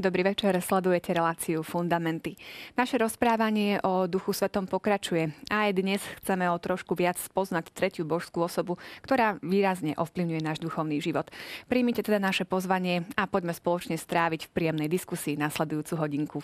[0.00, 2.32] Dobrý večer, sledujete reláciu Fundamenty.
[2.72, 8.08] Naše rozprávanie o Duchu Svetom pokračuje a aj dnes chceme o trošku viac spoznať tretiu
[8.08, 11.28] božskú osobu, ktorá výrazne ovplyvňuje náš duchovný život.
[11.68, 16.40] Príjmite teda naše pozvanie a poďme spoločne stráviť v príjemnej diskusii nasledujúcu hodinku.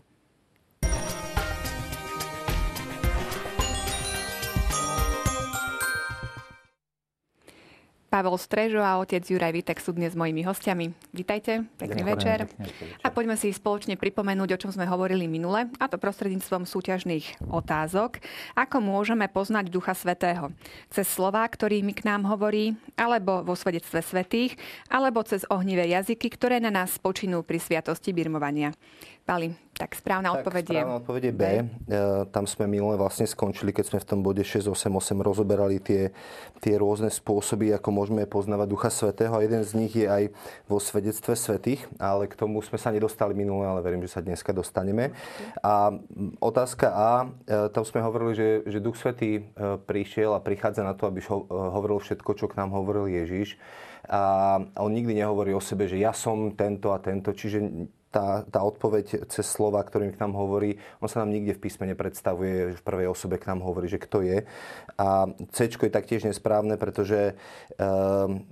[8.16, 10.88] Pavel Strežo a otec Juraj Vitek sú dnes mojimi hostiami.
[11.12, 12.38] Vítajte, pekný Ďakujem, večer.
[12.48, 17.44] Pekný a poďme si spoločne pripomenúť, o čom sme hovorili minule, a to prostredníctvom súťažných
[17.52, 18.24] otázok.
[18.56, 20.48] Ako môžeme poznať Ducha Svetého?
[20.88, 24.56] Cez slova, ktorými k nám hovorí, alebo vo svedectve svetých,
[24.88, 28.72] alebo cez ohnivé jazyky, ktoré na nás spočinú pri sviatosti birmovania.
[29.28, 31.36] Pali, tak správna tak, odpoveď je správna odpoveď je B.
[31.36, 31.46] B.
[31.52, 31.64] E,
[32.32, 34.88] tam sme minule vlastne skončili, keď sme v tom bode 688
[35.20, 36.16] rozoberali tie,
[36.64, 39.36] tie rôzne spôsoby, ako môžeme poznávať Ducha Svetého.
[39.36, 40.32] A jeden z nich je aj
[40.64, 44.56] vo svedectve svetých, ale k tomu sme sa nedostali minule, ale verím, že sa dneska
[44.56, 45.12] dostaneme.
[45.60, 45.92] A
[46.40, 47.10] otázka A,
[47.44, 51.20] e, tam sme hovorili, že, že Duch Svetý e, prišiel a prichádza na to, aby
[51.52, 53.60] hovoril všetko, čo k nám hovoril Ježiš.
[54.06, 57.34] A on nikdy nehovorí o sebe, že ja som tento a tento.
[57.34, 61.68] Čiže tá, tá odpoveď cez slova, ktorým k nám hovorí, on sa nám nikde v
[61.68, 64.48] písme nepredstavuje, v prvej osobe k nám hovorí, že kto je.
[64.96, 67.36] A C je taktiež nesprávne, pretože
[67.76, 67.86] e,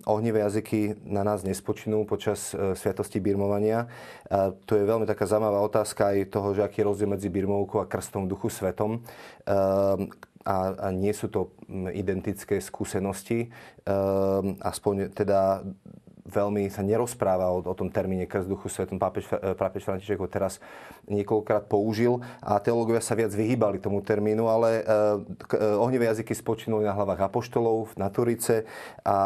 [0.05, 3.89] ohnivé jazyky na nás nespočinú počas e, sviatosti birmovania.
[4.29, 7.81] E, to je veľmi taká zaujímavá otázka aj toho, že aký je rozdiel medzi birmovkou
[7.81, 9.01] a krstom duchu svetom.
[9.01, 9.53] E,
[10.45, 11.57] a, a nie sú to
[11.89, 13.49] identické skúsenosti.
[13.49, 13.97] E,
[14.61, 15.65] aspoň teda
[16.35, 18.99] veľmi sa nerozpráva o, o tom termíne krst duchu svetom.
[18.99, 20.59] Pápež, e, pápež František ho teraz
[21.07, 26.83] niekoľkokrát použil a teológovia sa viac vyhýbali tomu termínu, ale e, e, ohnivé jazyky spočinuli
[26.83, 28.67] na hlavách apoštolov na Turice
[29.07, 29.17] a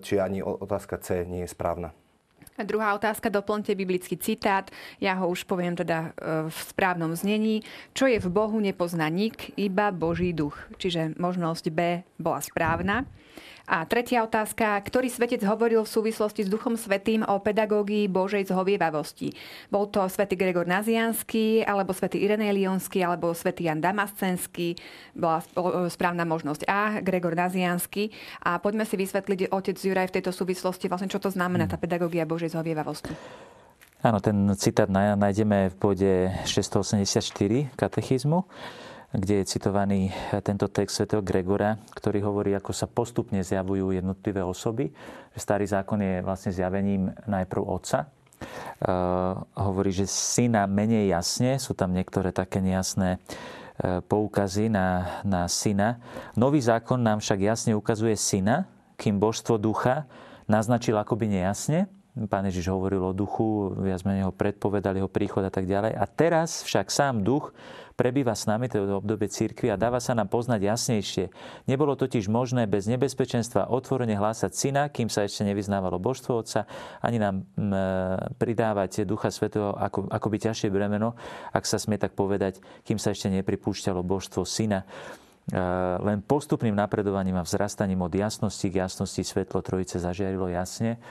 [0.00, 1.92] či ani otázka C nie je správna.
[2.60, 4.68] A druhá otázka, doplňte biblický citát.
[5.00, 6.12] Ja ho už poviem teda
[6.46, 7.64] v správnom znení.
[7.96, 10.54] Čo je v Bohu nepozná nik, iba Boží duch.
[10.76, 13.08] Čiže možnosť B bola správna.
[13.66, 14.78] A tretia otázka.
[14.82, 19.30] Ktorý svetec hovoril v súvislosti s Duchom Svetým o pedagógii Božej zhovievavosti?
[19.70, 24.74] Bol to svätý Gregor Nazianský, alebo svätý Irenej Lionský, alebo svätý Jan Damascenský.
[25.14, 25.40] Bola
[25.86, 28.10] správna možnosť A, Gregor Nazianský.
[28.42, 32.26] A poďme si vysvetliť, otec Juraj, v tejto súvislosti, vlastne čo to znamená tá pedagógia
[32.26, 33.14] Božej zhovievavosti.
[34.02, 36.12] Áno, ten citát nájdeme v bode
[36.50, 38.42] 684 katechizmu
[39.12, 40.08] kde je citovaný
[40.40, 44.88] tento text svätého Gregora, ktorý hovorí, ako sa postupne zjavujú jednotlivé osoby.
[45.36, 48.08] Starý zákon je vlastne zjavením najprv otca.
[48.82, 55.46] Uh, hovorí, že syna menej jasne, sú tam niektoré také nejasné uh, poukazy na, na
[55.46, 56.02] syna.
[56.34, 58.66] Nový zákon nám však jasne ukazuje syna,
[58.98, 60.10] kým božstvo ducha
[60.50, 61.86] naznačil akoby nejasne.
[62.28, 65.96] Pán Ježiš hovoril o duchu, viac menej ho predpovedal jeho príchod a tak ďalej.
[65.96, 67.54] A teraz však sám duch
[68.02, 71.30] prebýva s nami, to obdobie církvy a dáva sa nám poznať jasnejšie.
[71.70, 76.66] Nebolo totiž možné bez nebezpečenstva otvorene hlásať syna, kým sa ešte nevyznávalo božstvo Otca,
[76.98, 77.46] ani nám
[78.42, 81.14] pridávať Ducha Svetého ako, by ťažšie bremeno,
[81.54, 84.82] ak sa smie tak povedať, kým sa ešte nepripúšťalo božstvo syna
[85.98, 91.02] len postupným napredovaním a vzrastaním od jasnosti k jasnosti svetlo Trojice zažiarilo jasne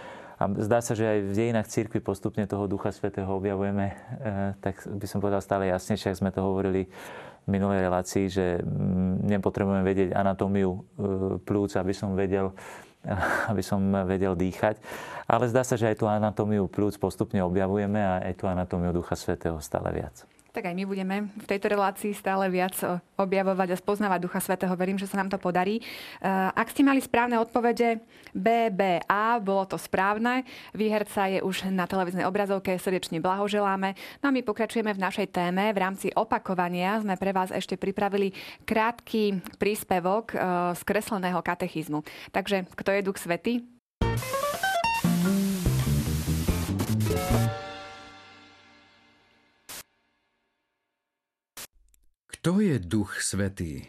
[0.41, 4.81] a zdá sa, že aj v dejinách církvy postupne toho Ducha Svetého objavujeme, eh, tak
[4.89, 6.89] by som povedal stále jasnejšie, ak sme to hovorili
[7.45, 10.81] v minulej relácii, že mm, nepotrebujem vedieť anatómiu eh,
[11.45, 12.57] plúc, aby som vedel,
[13.53, 14.81] aby som vedel dýchať.
[15.29, 19.13] Ale zdá sa, že aj tú anatómiu plúc postupne objavujeme a aj tú anatómiu Ducha
[19.13, 20.25] Svetého stále viac.
[20.51, 22.75] Tak aj my budeme v tejto relácii stále viac
[23.15, 24.75] objavovať a spoznávať Ducha Svetého.
[24.75, 25.79] Verím, že sa nám to podarí.
[25.79, 28.03] Eh, ak ste mali správne odpovede
[28.35, 30.43] B, B, A, bolo to správne.
[30.75, 33.95] Výherca je už na televíznej obrazovke, srdečne blahoželáme.
[34.19, 35.71] No a my pokračujeme v našej téme.
[35.71, 38.35] V rámci opakovania sme pre vás ešte pripravili
[38.67, 40.39] krátky príspevok eh,
[40.75, 42.03] z kresleného katechizmu.
[42.35, 43.80] Takže kto je Duch Svety?
[52.41, 53.85] Kto je Duch Svetý?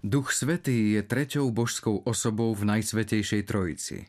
[0.00, 4.08] Duch Svetý je treťou božskou osobou v Najsvetejšej Trojici.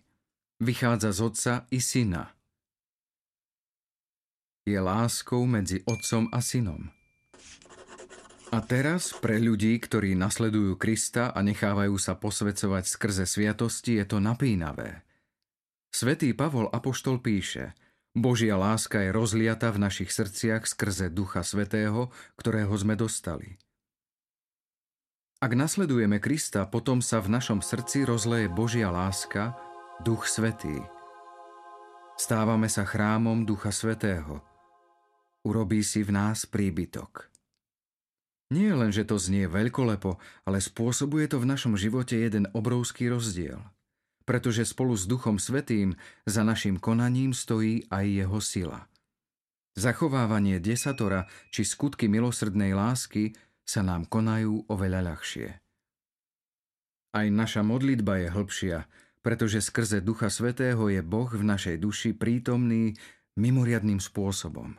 [0.64, 2.32] Vychádza z Otca i Syna.
[4.64, 6.88] Je láskou medzi Otcom a Synom.
[8.56, 14.24] A teraz pre ľudí, ktorí nasledujú Krista a nechávajú sa posvecovať skrze sviatosti, je to
[14.24, 15.04] napínavé.
[15.92, 17.76] Svetý Pavol Apoštol píše–
[18.18, 23.62] Božia láska je rozliata v našich srdciach skrze Ducha Svetého, ktorého sme dostali.
[25.38, 29.54] Ak nasledujeme Krista, potom sa v našom srdci rozleje Božia láska,
[30.02, 30.82] Duch Svetý.
[32.18, 34.42] Stávame sa chrámom Ducha Svetého.
[35.46, 37.30] Urobí si v nás príbytok.
[38.50, 40.18] Nie len, že to znie veľkolepo,
[40.50, 43.62] ale spôsobuje to v našom živote jeden obrovský rozdiel.
[44.28, 45.96] Pretože spolu s Duchom Svetým
[46.28, 48.92] za našim konaním stojí aj jeho sila.
[49.80, 53.32] Zachovávanie desatora či skutky milosrdnej lásky
[53.64, 55.48] sa nám konajú oveľa ľahšie.
[57.16, 58.78] Aj naša modlitba je hĺbšia,
[59.24, 63.00] pretože skrze Ducha Svetého je Boh v našej duši prítomný
[63.40, 64.76] mimoriadným spôsobom.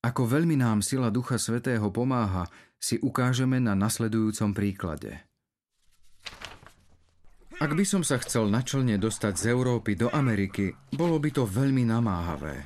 [0.00, 2.48] Ako veľmi nám sila Ducha Svetého pomáha,
[2.80, 5.20] si ukážeme na nasledujúcom príklade.
[7.60, 11.84] Ak by som sa chcel načlne dostať z Európy do Ameriky, bolo by to veľmi
[11.84, 12.56] namáhavé.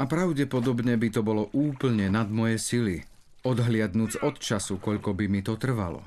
[0.00, 3.04] A pravdepodobne by to bolo úplne nad moje sily,
[3.44, 6.00] odhliadnúc od času, koľko by mi to trvalo.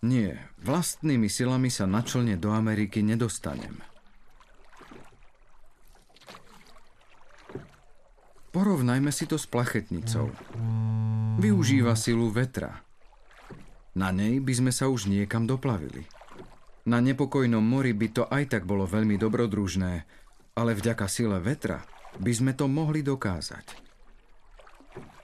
[0.00, 3.89] Nie, vlastnými silami sa načlne do Ameriky nedostanem.
[8.50, 10.26] Porovnajme si to s plachetnicou.
[11.38, 12.82] Využíva silu vetra.
[13.94, 16.02] Na nej by sme sa už niekam doplavili.
[16.82, 20.02] Na nepokojnom mori by to aj tak bolo veľmi dobrodružné,
[20.58, 21.86] ale vďaka sile vetra
[22.18, 23.66] by sme to mohli dokázať.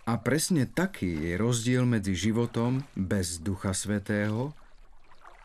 [0.06, 4.54] A presne taký je rozdiel medzi životom bez Ducha Svetého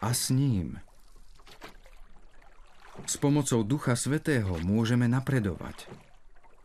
[0.06, 0.77] a s ním.
[3.10, 5.89] S pomocou Ducha Svetého môžeme napredovať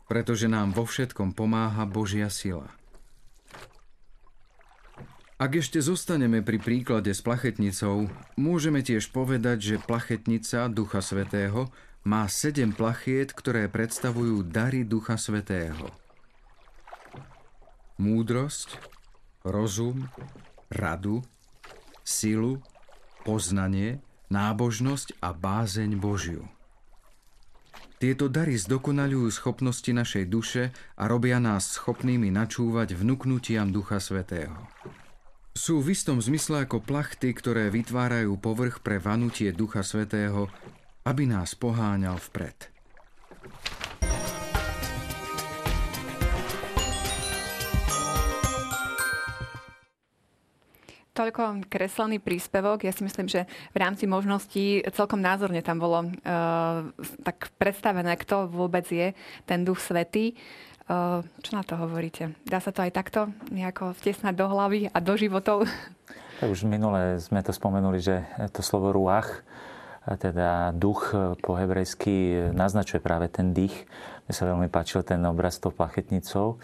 [0.06, 2.70] pretože nám vo všetkom pomáha Božia sila.
[5.36, 8.08] Ak ešte zostaneme pri príklade s plachetnicou,
[8.40, 11.68] môžeme tiež povedať, že plachetnica Ducha Svetého
[12.08, 15.92] má sedem plachiet, ktoré predstavujú dary Ducha Svetého.
[18.00, 18.80] Múdrosť,
[19.44, 20.08] rozum,
[20.72, 21.20] radu,
[22.00, 22.64] silu,
[23.28, 24.00] poznanie,
[24.32, 26.48] nábožnosť a bázeň Božiu.
[27.96, 30.68] Tieto dary zdokonalujú schopnosti našej duše
[31.00, 34.68] a robia nás schopnými načúvať vnúknutiam Ducha Svetého.
[35.56, 40.52] Sú v istom zmysle ako plachty, ktoré vytvárajú povrch pre vanutie Ducha Svetého,
[41.08, 42.68] aby nás poháňal vpred.
[51.16, 52.84] Toľko kreslený príspevok.
[52.84, 56.92] Ja si myslím, že v rámci možností celkom názorne tam bolo uh,
[57.24, 59.16] tak predstavené, kto vôbec je
[59.48, 60.36] ten Duch Svetý.
[60.84, 62.36] Uh, čo na to hovoríte?
[62.44, 65.64] Dá sa to aj takto nejako vtesnať do hlavy a do životov?
[66.36, 68.20] Tak už minule sme to spomenuli, že
[68.52, 69.40] to slovo ruach,
[70.04, 73.88] teda duch po hebrejsky naznačuje práve ten dých.
[74.28, 76.60] Mne sa veľmi páčil ten obraz s tou plachetnicou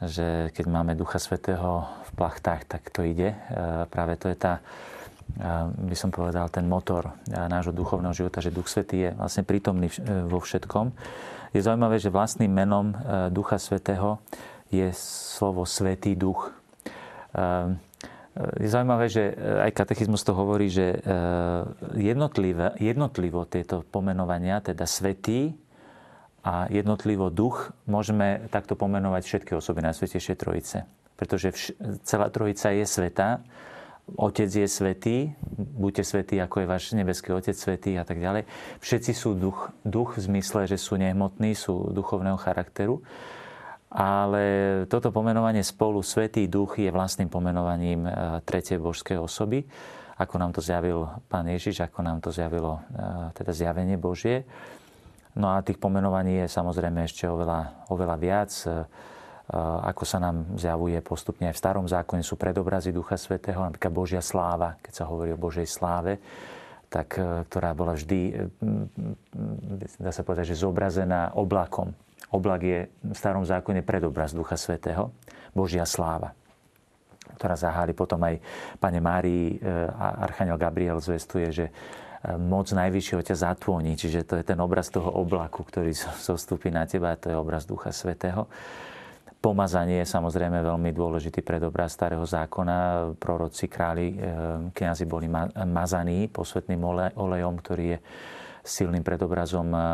[0.00, 3.36] že keď máme Ducha Svetého v plachtách, tak to ide.
[3.36, 3.38] E,
[3.92, 4.64] práve to je tá,
[5.36, 5.42] e,
[5.92, 9.92] by som povedal, ten motor e, nášho duchovného života, že Duch Svetý je vlastne prítomný
[10.24, 10.96] vo všetkom.
[11.52, 12.94] Je zaujímavé, že vlastným menom
[13.34, 14.22] Ducha Svetého
[14.70, 16.54] je slovo Svetý Duch.
[18.54, 21.02] Je zaujímavé, že aj katechizmus to hovorí, že
[22.78, 25.58] jednotlivo tieto pomenovania, teda Svetý,
[26.40, 30.78] a jednotlivo duch môžeme takto pomenovať všetky osoby na Svetejšej Trojice.
[31.20, 31.74] Pretože vš-
[32.08, 33.44] celá Trojica je sveta,
[34.18, 35.16] Otec je svetý,
[35.54, 38.42] buďte svetí, ako je váš nebeský Otec svetý a tak ďalej.
[38.82, 43.04] Všetci sú duch, duch v zmysle, že sú nehmotní, sú duchovného charakteru.
[43.90, 44.42] Ale
[44.86, 48.10] toto pomenovanie spolu Svetý duch je vlastným pomenovaním e,
[48.46, 49.66] tretej božskej osoby,
[50.14, 54.46] ako nám to zjavil Pán Ježiš, ako nám to zjavilo e, teda zjavenie Božie.
[55.38, 58.50] No a tých pomenovaní je samozrejme ešte oveľa, oveľa viac.
[58.66, 58.82] E,
[59.60, 64.22] ako sa nám zjavuje postupne aj v starom zákone, sú predobrazy Ducha Svetého, napríklad Božia
[64.22, 66.18] sláva, keď sa hovorí o Božej sláve,
[66.90, 68.32] tak, e, ktorá bola vždy, e,
[70.02, 71.94] dá sa povedať, že zobrazená oblakom.
[72.34, 75.14] Oblak je v starom zákone predobraz Ducha Svetého,
[75.54, 76.34] Božia sláva
[77.30, 78.36] ktorá zaháli potom aj
[78.76, 79.56] Pane Márii
[79.96, 81.66] Archaniel Gabriel zvestuje, že
[82.20, 83.96] moc najvyššieho ťa zatvoní.
[83.96, 87.64] Čiže to je ten obraz toho oblaku, ktorý zostúpi na teba, a to je obraz
[87.64, 88.44] Ducha Svetého.
[89.40, 93.08] Pomazanie je samozrejme veľmi dôležitý predobraz starého zákona.
[93.16, 94.20] Proroci, králi, eh,
[94.68, 95.32] kniazy boli
[95.64, 96.84] mazaní posvetným
[97.16, 97.98] olejom, ktorý je
[98.60, 99.84] silným predobrazom eh,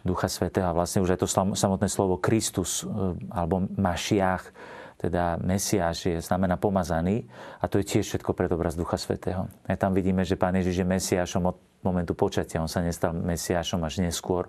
[0.00, 0.72] Ducha Svetého.
[0.72, 2.88] A vlastne už aj to samotné slovo Kristus
[3.28, 4.48] alebo Mašiach
[4.96, 7.28] teda Mesiáš je, znamená pomazaný
[7.60, 9.48] a to je tiež všetko predobraz Ducha Svetého.
[9.68, 12.64] A tam vidíme, že Pán Ježiš je Mesiášom od momentu počatia.
[12.64, 14.48] On sa nestal Mesiášom až neskôr,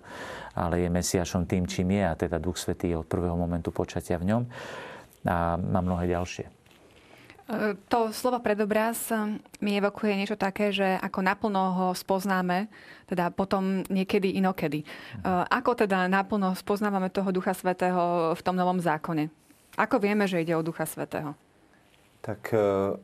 [0.56, 4.16] ale je Mesiášom tým, čím je a teda Duch Svetý je od prvého momentu počatia
[4.16, 4.42] v ňom
[5.28, 6.48] a má mnohé ďalšie.
[7.88, 9.08] To slovo predobraz
[9.64, 12.68] mi evokuje niečo také, že ako naplno ho spoznáme,
[13.08, 14.84] teda potom niekedy inokedy.
[15.24, 19.32] Ako teda naplno spoznávame toho Ducha Svetého v tom Novom zákone?
[19.78, 21.38] Ako vieme, že ide o Ducha Svetého?
[22.18, 22.98] Tak uh,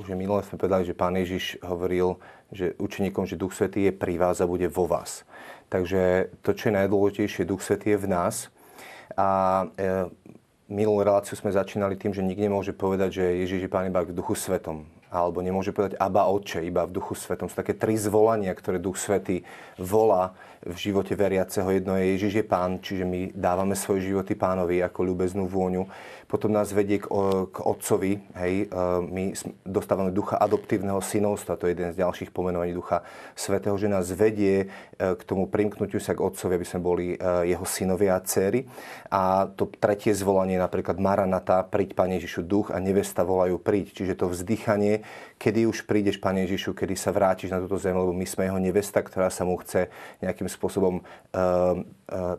[0.00, 2.16] už je minulé sme povedali, že Pán Ježiš hovoril
[2.48, 5.28] že učeníkom, že Duch Svetý je pri vás a bude vo vás.
[5.68, 8.48] Takže to, čo je najdôležitejšie, Duch Svetý je v nás.
[9.20, 9.28] A
[9.76, 10.08] e,
[10.72, 14.16] minulú reláciu sme začínali tým, že nikto nemôže povedať, že Ježiš je Pán iba v
[14.16, 17.48] Duchu Svetom alebo nemôže povedať Aba Otče, iba v duchu svetom.
[17.48, 19.42] Sú také tri zvolania, ktoré duch svetý
[19.80, 20.36] volá
[20.66, 21.70] v živote veriaceho.
[21.70, 25.86] Jedno je Ježiš je pán, čiže my dávame svoje životy pánovi ako ľubeznú vôňu.
[26.28, 27.08] Potom nás vedie k,
[27.48, 28.20] k otcovi.
[28.36, 29.32] Hej, e, my
[29.64, 33.00] dostávame ducha adoptívneho synovstva, to je jeden z ďalších pomenovaní ducha
[33.32, 37.48] svetého, že nás vedie e, k tomu primknutiu sa k otcovi, aby sme boli e,
[37.48, 38.68] jeho synovia a dcery.
[39.08, 43.96] A to tretie zvolanie napríklad Maranata, príď Pane Ježišu, duch a nevesta volajú príď.
[43.96, 44.97] Čiže to vzdychanie
[45.38, 48.58] kedy už prídeš, Pane Ježišu, kedy sa vrátiš na túto zem, lebo my sme jeho
[48.58, 49.88] nevesta, ktorá sa mu chce
[50.20, 51.42] nejakým spôsobom e, e,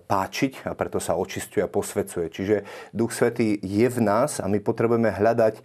[0.03, 2.27] páčiť a preto sa očistuje a posvecuje.
[2.29, 2.55] Čiže
[2.91, 5.61] Duch Svetý je v nás a my potrebujeme hľadať e,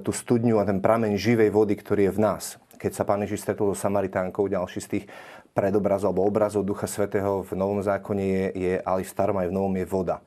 [0.00, 2.44] tú studňu a ten prameň živej vody, ktorý je v nás.
[2.80, 5.04] Keď sa Pán Ježiš stretol so Samaritánkou, ďalší z tých
[5.52, 9.54] predobrazov alebo obrazov Ducha Svetého v Novom zákone je, je ale v starom aj v
[9.54, 10.18] Novom je voda.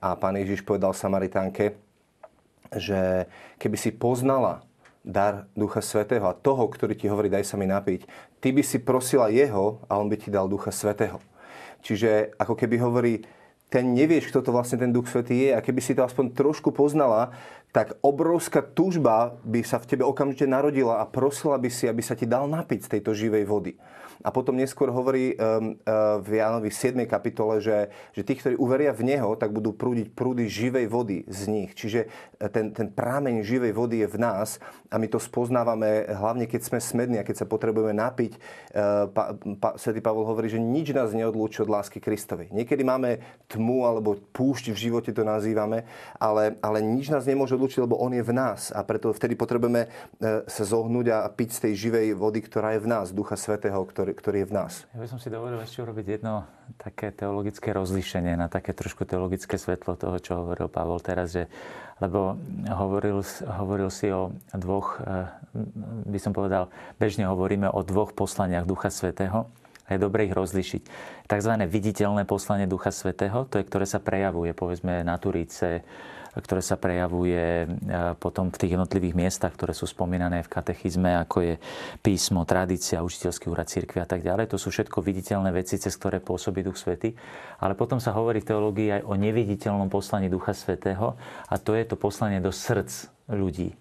[0.00, 1.76] A Pán Ježiš povedal Samaritánke,
[2.72, 3.26] že
[3.58, 4.62] keby si poznala
[5.00, 8.04] dar Ducha Svetého a toho, ktorý ti hovorí, daj sa mi napiť,
[8.38, 11.20] ty by si prosila jeho a on by ti dal Ducha Svetého.
[11.80, 13.24] Čiže ako keby hovorí,
[13.70, 16.74] ten nevieš, kto to vlastne ten Duch Svetý je a keby si to aspoň trošku
[16.74, 17.30] poznala,
[17.70, 22.18] tak obrovská túžba by sa v tebe okamžite narodila a prosila by si, aby sa
[22.18, 23.78] ti dal napiť z tejto živej vody.
[24.20, 25.32] A potom neskôr hovorí
[26.20, 26.96] v Jánovi 7.
[27.08, 31.40] kapitole, že, že tí, ktorí uveria v Neho, tak budú prúdiť prúdy živej vody z
[31.48, 31.70] nich.
[31.72, 34.60] Čiže uh, ten, ten prámeň živej vody je v nás
[34.92, 38.32] a my to spoznávame hlavne, keď sme smední a keď sa potrebujeme napiť.
[38.36, 42.52] Uh, pa, pa, Svetý Pavol hovorí, že nič nás neodlúči od lásky Kristovej.
[42.52, 45.88] Niekedy máme tmu alebo púšť v živote to nazývame,
[46.20, 49.88] ale, ale nič nás nemôže odlúčiť, lebo On je v nás a preto vtedy potrebujeme
[50.46, 54.09] sa zohnúť a piť z tej živej vody, ktorá je v nás, Ducha Svetého, ktorý
[54.10, 54.72] ktorý, ktorý je v nás.
[54.90, 56.42] Ja by som si dovolil ešte urobiť jedno
[56.78, 61.46] také teologické rozlíšenie na také trošku teologické svetlo toho, čo hovoril Pavol teraz, že,
[62.02, 62.34] lebo
[62.66, 65.30] hovoril, hovoril si o dvoch, eh,
[66.10, 69.46] by som povedal, bežne hovoríme o dvoch poslaniach Ducha Svetého
[69.86, 70.82] a je dobre ich rozlišiť.
[71.30, 75.86] Takzvané viditeľné poslanie Ducha Svetého, to je, ktoré sa prejavuje, povedzme, na Turíce,
[76.38, 77.66] ktoré sa prejavuje e,
[78.22, 81.54] potom v tých jednotlivých miestach, ktoré sú spomínané v katechizme, ako je
[82.06, 84.54] písmo, tradícia, učiteľský úrad cirkvi a tak ďalej.
[84.54, 87.18] To sú všetko viditeľné veci, cez ktoré pôsobí Duch Svety.
[87.58, 91.18] Ale potom sa hovorí v teológii aj o neviditeľnom poslaní Ducha Svetého
[91.50, 93.74] a to je to poslanie do srdc ľudí.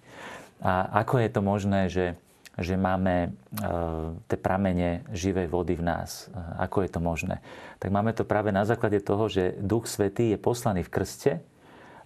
[0.60, 2.06] A ako je to možné, že
[2.60, 3.32] že máme
[4.27, 6.27] tie pramene živej vody v nás.
[6.27, 7.39] E, ako je to možné?
[7.79, 11.32] Tak máme to práve na základe toho, že Duch Svetý je poslaný v krste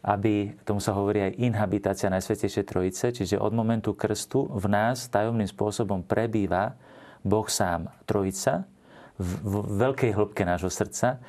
[0.03, 5.48] aby, tomu sa hovorí aj inhabitácia Najsvetejšej Trojice, čiže od momentu krstu v nás tajomným
[5.48, 6.75] spôsobom prebýva
[7.24, 8.67] Boh sám, Trojica,
[9.15, 11.24] v, v veľkej hĺbke nášho srdca.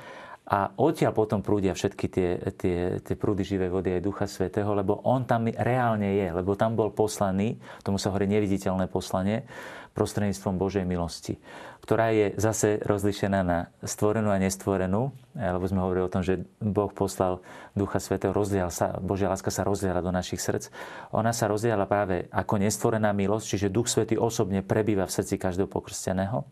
[0.45, 5.01] A odtiaľ potom prúdia všetky tie, tie, tie prúdy živej vody aj Ducha Svetého, lebo
[5.09, 9.49] on tam reálne je, lebo tam bol poslaný, tomu sa hovorí neviditeľné poslanie,
[9.95, 11.39] prostredníctvom Božej milosti,
[11.85, 16.89] ktorá je zase rozlišená na stvorenú a nestvorenú, lebo sme hovorili o tom, že Boh
[16.89, 17.45] poslal
[17.77, 20.73] Ducha Svetého, rozdial sa, Božia láska sa rozdiala do našich srdc.
[21.13, 25.69] Ona sa rozdiala práve ako nestvorená milosť, čiže Duch Svetý osobne prebýva v srdci každého
[25.69, 26.49] pokrsteného.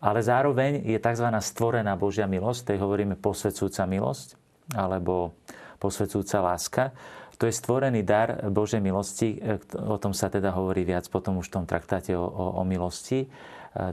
[0.00, 1.28] Ale zároveň je tzv.
[1.44, 4.40] stvorená Božia milosť, tej hovoríme posvedzujúca milosť,
[4.72, 5.36] alebo
[5.76, 6.96] posvedzujúca láska,
[7.38, 11.54] to je stvorený dar Božej milosti, e, o tom sa teda hovorí viac potom už
[11.54, 13.30] v tom traktáte o, o, o milosti,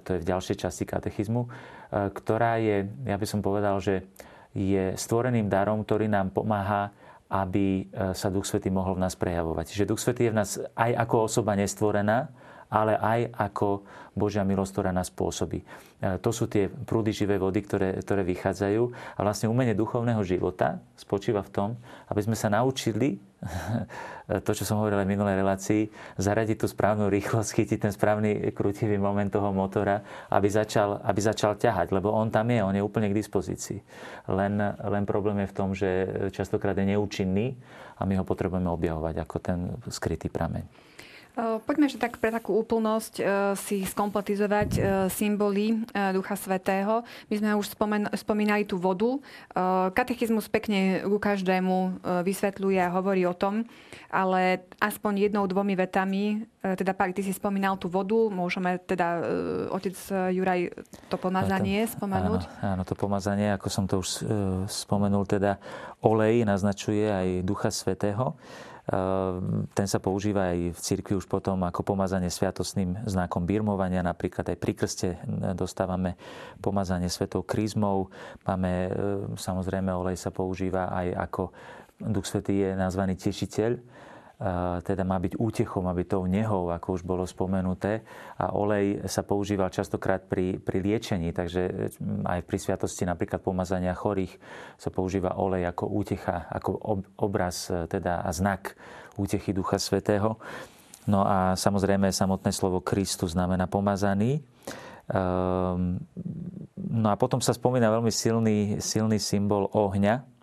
[0.01, 1.49] to je v ďalšej časti katechizmu, e,
[2.09, 4.05] ktorá je, ja by som povedal, že
[4.55, 9.73] je stvoreným darom, ktorý nám pomáha aby sa Duch Svetý mohol v nás prejavovať.
[9.73, 12.29] Čiže Duch Svetý je v nás aj ako osoba nestvorená,
[12.69, 15.59] ale aj ako Božia milosť, ktorá nás pôsobí.
[15.61, 15.65] E,
[16.23, 18.81] to sú tie prúdy živej vody, ktoré, ktoré vychádzajú.
[19.15, 21.69] A vlastne umenie duchovného života spočíva v tom,
[22.07, 23.19] aby sme sa naučili
[24.45, 25.81] to, čo som hovoril aj v minulej relácii,
[26.17, 30.01] zaradiť tú správnu rýchlosť, chytiť ten správny krutivý moment toho motora,
[30.33, 33.79] aby začal, aby začal ťahať, lebo on tam je, on je úplne k dispozícii.
[34.31, 35.89] Len, len problém je v tom, že
[36.33, 37.53] častokrát je neúčinný
[37.99, 39.59] a my ho potrebujeme objavovať ako ten
[39.93, 40.94] skrytý prameň.
[41.35, 43.19] Poďme ešte tak pre takú úplnosť
[43.59, 44.79] si skompletizovať
[45.11, 45.83] symboly
[46.15, 47.03] Ducha Svetého.
[47.27, 49.19] My sme už spomen- spomínali tú vodu.
[49.91, 53.67] Katechizmus pekne ku každému vysvetľuje a hovorí o tom,
[54.07, 59.19] ale aspoň jednou, dvomi vetami, teda Pali, ty si spomínal tú vodu, môžeme teda
[59.75, 59.91] otec
[60.31, 60.71] Juraj
[61.11, 62.47] to pomazanie spomenúť?
[62.63, 64.23] Áno, áno, to pomazanie, ako som to už
[64.71, 65.59] spomenul, teda
[65.99, 68.39] olej naznačuje aj Ducha Svetého.
[68.85, 74.05] Ehm, ten sa používa aj v cirkvi už potom ako pomazanie sviatosným znakom birmovania.
[74.05, 75.17] Napríklad aj pri krste
[75.57, 76.13] dostávame
[76.61, 78.13] pomazanie svetou krízmou.
[78.45, 78.91] Máme, ehm,
[79.41, 81.43] samozrejme, olej sa používa aj ako
[81.95, 83.79] Duch Svetý je nazvaný tešiteľ
[84.83, 88.03] teda má byť útechom, má byť tou nehou, ako už bolo spomenuté.
[88.35, 93.95] A olej sa používal častokrát pri, pri liečení, takže mm, aj pri sviatosti napríklad pomazania
[93.95, 94.35] chorých
[94.75, 96.71] sa používa olej ako útecha, ako
[97.15, 98.75] obraz e, teda a znak
[99.15, 100.35] útechy Ducha Svetého.
[101.07, 104.43] No a samozrejme samotné slovo Kristus znamená pomazaný.
[105.05, 106.01] Um,
[106.75, 110.34] no a potom sa spomína veľmi silný, silný symbol ohňa,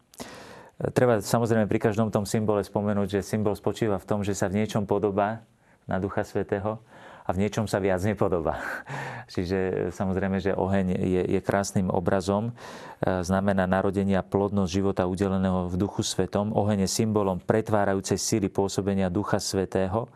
[0.91, 4.59] Treba samozrejme pri každom tom symbole spomenúť, že symbol spočíva v tom, že sa v
[4.59, 5.47] niečom podobá
[5.87, 6.83] na Ducha Svetého
[7.23, 8.59] a v niečom sa viac nepodobá.
[9.33, 15.71] Čiže samozrejme, že oheň je, je krásnym obrazom, e, znamená narodenie a plodnosť života udeleného
[15.71, 16.51] v Duchu Svetom.
[16.51, 20.11] Oheň je symbolom pretvárajúcej síly pôsobenia Ducha Svetého.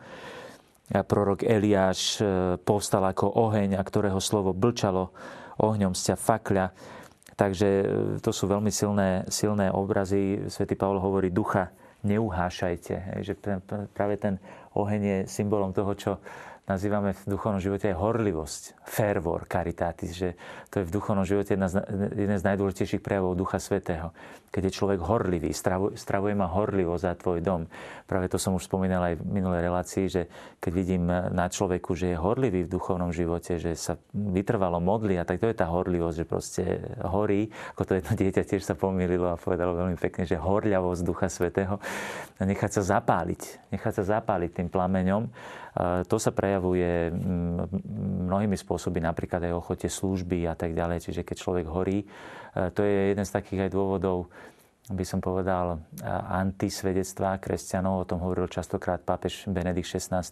[0.91, 5.15] A prorok Eliáš e, povstal ako oheň, a ktorého slovo blčalo
[5.63, 6.65] ohňom z ťa fakľa
[7.37, 7.85] Takže e,
[8.17, 10.49] to sú veľmi silné, silné obrazy.
[10.49, 11.69] Svetý Pavol hovorí, ducha
[12.01, 13.21] neuhášajte.
[13.21, 13.33] Že
[13.93, 14.41] práve ten
[14.73, 16.11] oheň je symbolom toho, čo
[16.67, 20.35] nazývame v duchovnom živote aj horlivosť, fervor, karitatis, že
[20.67, 21.79] to je v duchovnom živote jedna z,
[22.11, 24.11] jeden z najdôležitejších prejavov Ducha Svetého.
[24.51, 27.71] Keď je človek horlivý, stravuje, stravuje ma horlivo za tvoj dom.
[28.03, 30.27] Práve to som už spomínal aj v minulej relácii, že
[30.59, 35.27] keď vidím na človeku, že je horlivý v duchovnom živote, že sa vytrvalo modlí a
[35.27, 36.63] tak to je tá horlivosť, že proste
[37.07, 41.31] horí, ako to jedno dieťa tiež sa pomýlilo a povedalo veľmi pekne, že horľavosť Ducha
[41.31, 41.79] Svetého
[42.39, 45.31] a nechať sa zapáliť, nechať sa zapáliť tým plameňom
[46.09, 47.13] to sa prejavuje
[48.25, 51.05] mnohými spôsoby, napríklad aj ochote služby a tak ďalej.
[51.05, 52.05] Čiže keď človek horí, e,
[52.73, 54.31] to je jeden z takých aj dôvodov,
[54.87, 55.83] by som povedal,
[56.31, 58.07] antisvedectva kresťanov.
[58.07, 60.23] O tom hovoril častokrát pápež Benedikt XVI,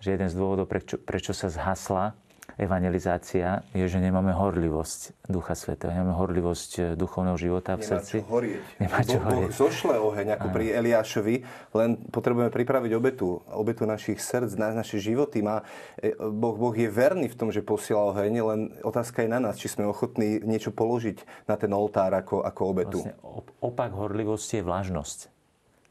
[0.00, 2.16] že jeden z dôvodov, prečo, prečo sa zhasla
[2.54, 8.16] evangelizácia je, že nemáme horlivosť Ducha Svetého, nemáme horlivosť eh, duchovného života v Nemá srdci.
[8.22, 8.64] Čo horieť.
[8.78, 9.50] Nemá čo boh, horieť.
[9.50, 10.54] Boh zošle oheň, ako Aha.
[10.54, 11.34] pri Eliášovi,
[11.74, 15.42] len potrebujeme pripraviť obetu, obetu našich srdc, na naše životy.
[15.42, 15.66] Má,
[15.98, 19.58] eh, boh, boh je verný v tom, že posiela oheň, len otázka je na nás,
[19.58, 22.98] či sme ochotní niečo položiť na ten oltár ako, ako obetu.
[23.02, 23.18] Vlastne
[23.58, 25.18] opak horlivosti je vlažnosť.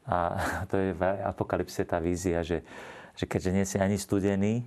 [0.08, 0.36] A
[0.70, 2.64] to je v apokalypse tá vízia, že,
[3.16, 4.64] že keďže nie si ani studený,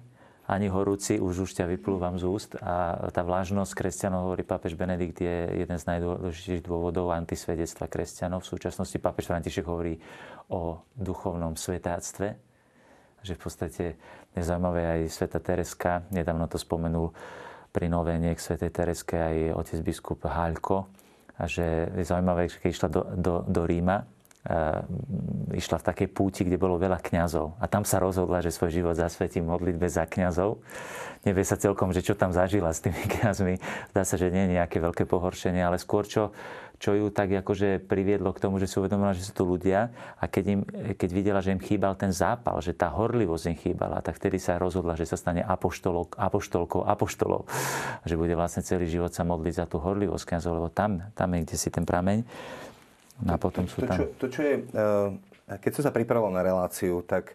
[0.48, 2.56] ani horúci, už už ťa vyplúvam z úst.
[2.64, 8.48] A tá vlážnosť kresťanov, hovorí pápež Benedikt, je jeden z najdôležitejších dôvodov antisvedectva kresťanov.
[8.48, 10.00] V súčasnosti pápež František hovorí
[10.48, 12.40] o duchovnom svetáctve,
[13.28, 13.86] že v podstate
[14.32, 17.12] je zaujímavé aj sveta Tereska, nedávno to spomenul
[17.76, 20.88] pri novene k svetej Tereske aj otec biskup Haľko,
[21.38, 24.02] a že je zaujímavé, že keď išla do, do, do Ríma,
[25.52, 27.60] išla v takej púti, kde bolo veľa kňazov.
[27.60, 30.64] A tam sa rozhodla, že svoj život zasvetí modlitbe za kňazov.
[31.28, 33.60] Nevie sa celkom, že čo tam zažila s tými kňazmi.
[33.92, 36.32] Zdá sa, že nie je nejaké veľké pohoršenie, ale skôr čo,
[36.78, 39.90] čo ju tak akože priviedlo k tomu, že si uvedomila, že sú tu ľudia
[40.22, 40.62] a keď, im,
[40.94, 44.62] keď videla, že im chýbal ten zápal, že tá horlivosť im chýbala, tak vtedy sa
[44.62, 47.50] rozhodla, že sa stane apoštolok, apoštolkou apoštolov.
[48.06, 51.50] Že bude vlastne celý život sa modliť za tú horlivosť kňazov, lebo tam, tam je
[51.50, 52.24] kde si ten prameň.
[53.24, 53.98] No a potom sú tam...
[53.98, 55.10] To, čo, to, čo je, eh,
[55.58, 57.34] keď som sa pripravoval na reláciu, tak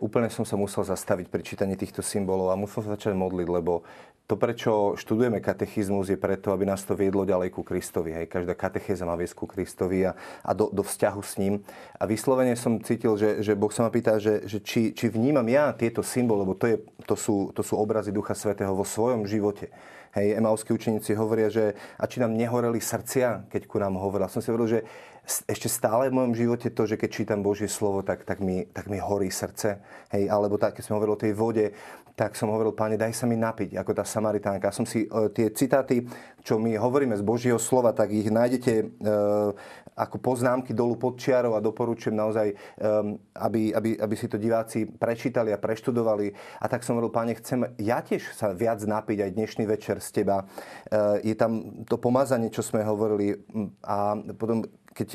[0.00, 3.86] úplne som sa musel zastaviť pri čítaní týchto symbolov a musel sa začať modliť, lebo
[4.30, 8.16] to, prečo študujeme katechizmus, je preto, aby nás to viedlo ďalej ku Kristovi.
[8.16, 8.32] Hej.
[8.32, 11.60] Každá katechéza má viesť ku Kristovi a, a do, do vzťahu s ním.
[12.00, 15.44] A vyslovene som cítil, že, že Boh sa ma pýta, že, že či, či vnímam
[15.50, 19.26] ja tieto symboly, lebo to, je, to, sú, to sú obrazy Ducha Svetého vo svojom
[19.28, 19.68] živote.
[20.12, 24.28] Hej, emalskí učeníci hovoria, že a či nám nehoreli srdcia, keď ku nám hovorila.
[24.28, 24.80] Som si hovoril, že
[25.24, 28.92] ešte stále v mojom živote to, že keď čítam Božie slovo, tak, tak, mi, tak
[28.92, 29.80] mi horí srdce.
[30.12, 31.72] Hej, alebo tak, keď som hovoril o tej vode,
[32.12, 34.68] tak som hovoril, páne, daj sa mi napiť, ako tá Samaritánka.
[34.68, 36.04] Som si e, tie citáty,
[36.44, 38.84] čo my hovoríme z Božieho slova, tak ich nájdete e,
[39.96, 42.54] ako poznámky dolu pod čiarou a doporučujem naozaj, e,
[43.36, 46.32] aby, aby, aby si to diváci prečítali a preštudovali.
[46.60, 50.22] A tak som hovoril, páne, chcem ja tiež sa viac napiť aj dnešný večer z
[50.22, 50.44] teba.
[50.88, 53.36] E, je tam to pomazanie, čo sme hovorili
[53.84, 55.08] a potom keď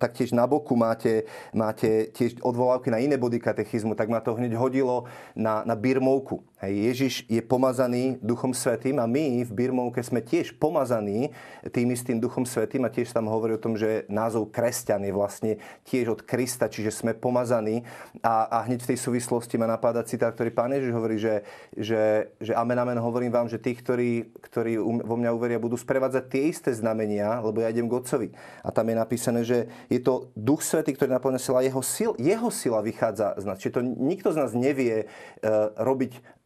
[0.00, 4.56] taktiež na boku máte, máte tiež odvolávky na iné body katechizmu, tak ma to hneď
[4.56, 5.04] hodilo
[5.36, 6.40] na, na birmovku.
[6.60, 11.32] Hej, Ježiš je pomazaný Duchom Svetým a my v Birmovke sme tiež pomazaní
[11.72, 15.52] tým istým Duchom Svetým a tiež tam hovorí o tom, že názov kresťan je vlastne
[15.88, 17.88] tiež od Krista, čiže sme pomazaní
[18.20, 22.28] a, a hneď v tej súvislosti ma napáda citát, ktorý Pán Ježiš hovorí, že, že,
[22.44, 26.52] že amen, amen, hovorím vám, že tí, ktorí, ktorí vo mňa uveria, budú sprevádzať tie
[26.52, 28.28] isté znamenia, lebo ja idem k Otcovi.
[28.60, 32.52] A tam je napísané, že je to Duch Svetý, ktorý naplňa sila, jeho, sil, jeho
[32.52, 33.56] sila vychádza z nás.
[33.56, 36.39] Čiže to nikto z nás nevie uh, robiť E,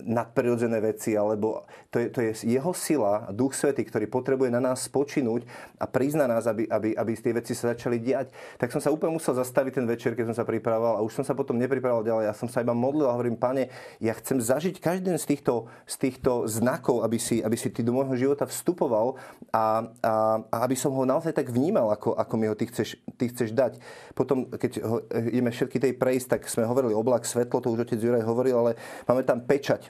[0.00, 4.86] nadprirodzené veci, alebo to je, to je jeho sila, Duch Svety, ktorý potrebuje na nás
[4.86, 5.48] spočinúť
[5.80, 8.30] a prizna nás, aby, aby, aby tie veci sa začali diať.
[8.60, 11.24] Tak som sa úplne musel zastaviť ten večer, keď som sa pripravoval a už som
[11.24, 12.24] sa potom nepripravoval ďalej.
[12.28, 15.94] Ja som sa iba modlil a hovorím, pane, ja chcem zažiť každý z týchto, z
[16.02, 19.14] týchto znakov, aby si, aby si ty do môjho života vstupoval
[19.54, 20.12] a, a,
[20.50, 23.54] a aby som ho naozaj tak vnímal, ako, ako mi ho ty chceš, ty chceš
[23.54, 23.78] dať.
[24.18, 28.00] Potom, keď ho, ideme všetky tej prejsť, tak sme hovorili oblak, svetlo, to už otec
[28.02, 28.72] Juraj hovoril, ale
[29.06, 29.88] máme tam pečať.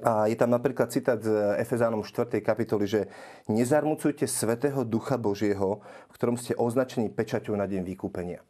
[0.00, 1.28] A je tam napríklad citát z
[1.60, 2.40] Efezánom 4.
[2.40, 3.12] kapitoly, že
[3.52, 8.40] nezarmucujte svetého ducha Božieho, v ktorom ste označení pečaťou na deň vykúpenia.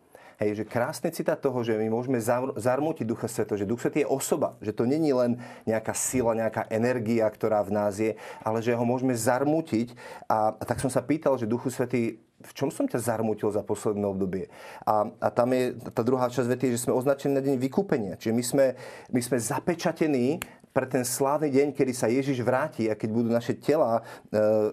[0.40, 2.16] Hej, že krásny citát toho, že my môžeme
[2.56, 5.36] zarmútiť Ducha Sveto, že Duch Svetý je osoba, že to není len
[5.68, 9.92] nejaká sila, nejaká energia, ktorá v nás je, ale že ho môžeme zarmútiť.
[10.32, 13.60] A, a tak som sa pýtal, že Duchu Svetý, v čom som ťa zarmutil za
[13.60, 14.48] posledné obdobie?
[14.88, 18.16] A, a tam je tá druhá časť vety, že sme označení na deň vykúpenia.
[18.16, 18.66] Čiže my sme,
[19.12, 23.58] my sme zapečatení pre ten slávny deň, kedy sa Ježiš vráti a keď budú naše
[23.58, 24.02] tela e,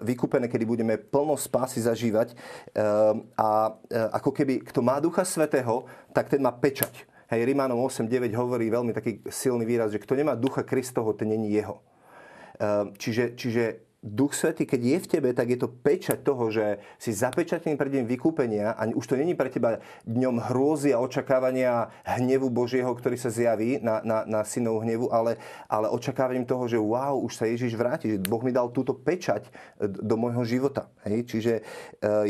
[0.06, 2.34] vykúpené, kedy budeme plno spásy zažívať.
[2.34, 2.36] E,
[3.34, 6.94] a e, ako keby, kto má Ducha Svetého, tak ten má pečať.
[7.34, 11.52] Hej, Rimánom 8.9 hovorí veľmi taký silný výraz, že kto nemá Ducha Kristoho, ten není
[11.52, 11.84] jeho.
[12.98, 17.12] Čiže, čiže Duch Svetý, keď je v tebe, tak je to pečať toho, že si
[17.12, 22.48] zapečatený pre deň vykúpenia a už to není pre teba dňom hrôzy a očakávania hnevu
[22.48, 25.36] Božieho, ktorý sa zjaví na, na, na synov hnevu, ale,
[25.68, 29.44] ale očakávaním toho, že wow, už sa Ježiš vráti, že Boh mi dal túto pečať
[29.44, 29.52] e,
[29.88, 30.88] do môjho života.
[31.04, 31.28] Hej?
[31.28, 31.62] Čiže e,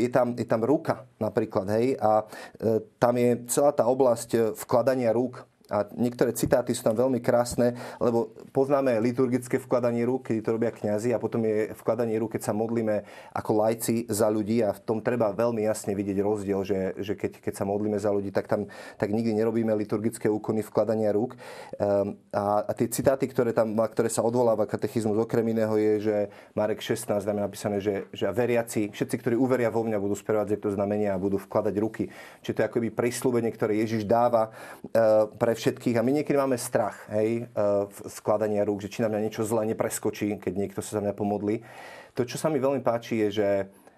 [0.02, 1.94] je tam, je tam ruka napríklad, hej?
[2.02, 2.26] a
[2.58, 7.76] e, tam je celá tá oblasť vkladania rúk a niektoré citáty sú tam veľmi krásne,
[8.00, 12.50] lebo poznáme liturgické vkladanie rúk, kedy to robia kňazi a potom je vkladanie rúk, keď
[12.50, 13.04] sa modlíme
[13.36, 17.44] ako lajci za ľudí a v tom treba veľmi jasne vidieť rozdiel, že, že keď,
[17.44, 21.34] keď sa modlíme za ľudí, tak tam tak nikdy nerobíme liturgické úkony vkladania rúk.
[21.78, 26.16] Um, a, a tie citáty, ktoré, tam, ktoré sa odvoláva katechizmus okrem iného je, že
[26.54, 30.58] Marek 16, tam je napísané, že, že veriaci, všetci, ktorí uveria vo mňa, budú sprevádzať
[30.58, 32.10] to znamenia a budú vkladať ruky.
[32.42, 36.54] Čiže to je akoby prislúbenie, ktoré Ježiš dáva uh, pre všetkých a my niekedy máme
[36.54, 37.66] strach hej, e,
[38.06, 41.60] skladania rúk, že či na mňa niečo zle nepreskočí, keď niekto sa za mňa pomodlí.
[42.14, 43.50] To, čo sa mi veľmi páči, je, že,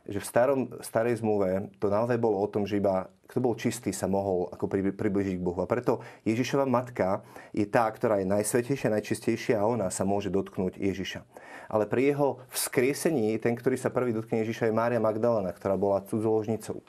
[0.08, 3.94] že v starom, starej zmluve to naozaj bolo o tom, že iba kto bol čistý,
[3.94, 4.66] sa mohol ako
[4.98, 5.62] približiť k Bohu.
[5.62, 7.22] A preto Ježišova matka
[7.54, 11.22] je tá, ktorá je najsvetejšia, najčistejšia a ona sa môže dotknúť Ježiša.
[11.70, 16.02] Ale pri jeho vzkriesení ten, ktorý sa prvý dotkne Ježiša, je Mária Magdalena, ktorá bola
[16.02, 16.82] cudzoložnicou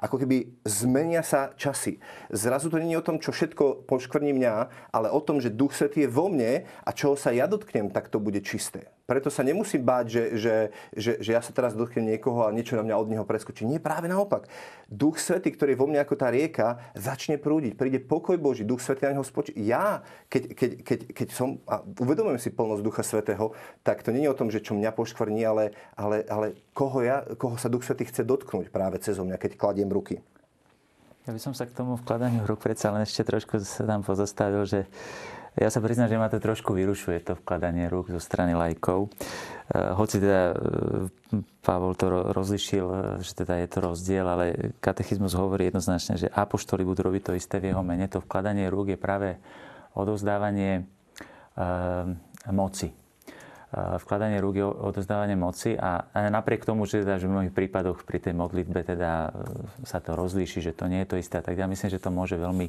[0.00, 2.00] ako keby zmenia sa časy.
[2.32, 4.54] Zrazu to nie je o tom, čo všetko poškvrní mňa,
[4.90, 8.08] ale o tom, že Duch Svetý je vo mne a čoho sa ja dotknem, tak
[8.08, 8.88] to bude čisté.
[9.10, 10.54] Preto sa nemusím báť, že, že,
[10.94, 13.66] že, že ja sa teraz dotknem niekoho a niečo na mňa od neho preskočí.
[13.66, 14.46] Nie, práve naopak.
[14.86, 17.74] Duch Svetý, ktorý je vo mne ako tá rieka, začne prúdiť.
[17.74, 19.50] Príde pokoj Boží, Duch Svetý na neho spočí.
[19.58, 23.50] Ja, keď, keď, keď, keď som, a uvedomujem si plnosť Ducha Svetého,
[23.82, 27.26] tak to nie je o tom, že čo mňa poškvrní, ale, ale, ale koho, ja,
[27.34, 30.22] koho sa Duch Svetý chce dotknúť práve cez mňa, keď kladiem ruky.
[31.26, 34.64] Ja by som sa k tomu vkladaniu rúk predsa len ešte trošku sa tam pozastavil,
[34.70, 34.86] že
[35.60, 39.12] ja sa priznám, že ma to trošku vyrušuje, to vkladanie rúk zo strany lajkov.
[39.70, 45.36] Eh, hoci teda eh, Pavol to rozlišil, eh, že teda je to rozdiel, ale katechizmus
[45.36, 48.08] hovorí jednoznačne, že apoštoli budú robiť to isté v jeho mene.
[48.08, 49.36] To vkladanie rúk je práve
[49.92, 50.88] odovzdávanie
[52.48, 52.94] moci
[53.74, 58.18] vkladanie rúk je odozdávanie moci a napriek tomu, že, teda, že v mnohých prípadoch pri
[58.18, 59.30] tej modlitbe teda
[59.86, 62.34] sa to rozlíši, že to nie je to isté, tak ja myslím, že to môže
[62.34, 62.66] veľmi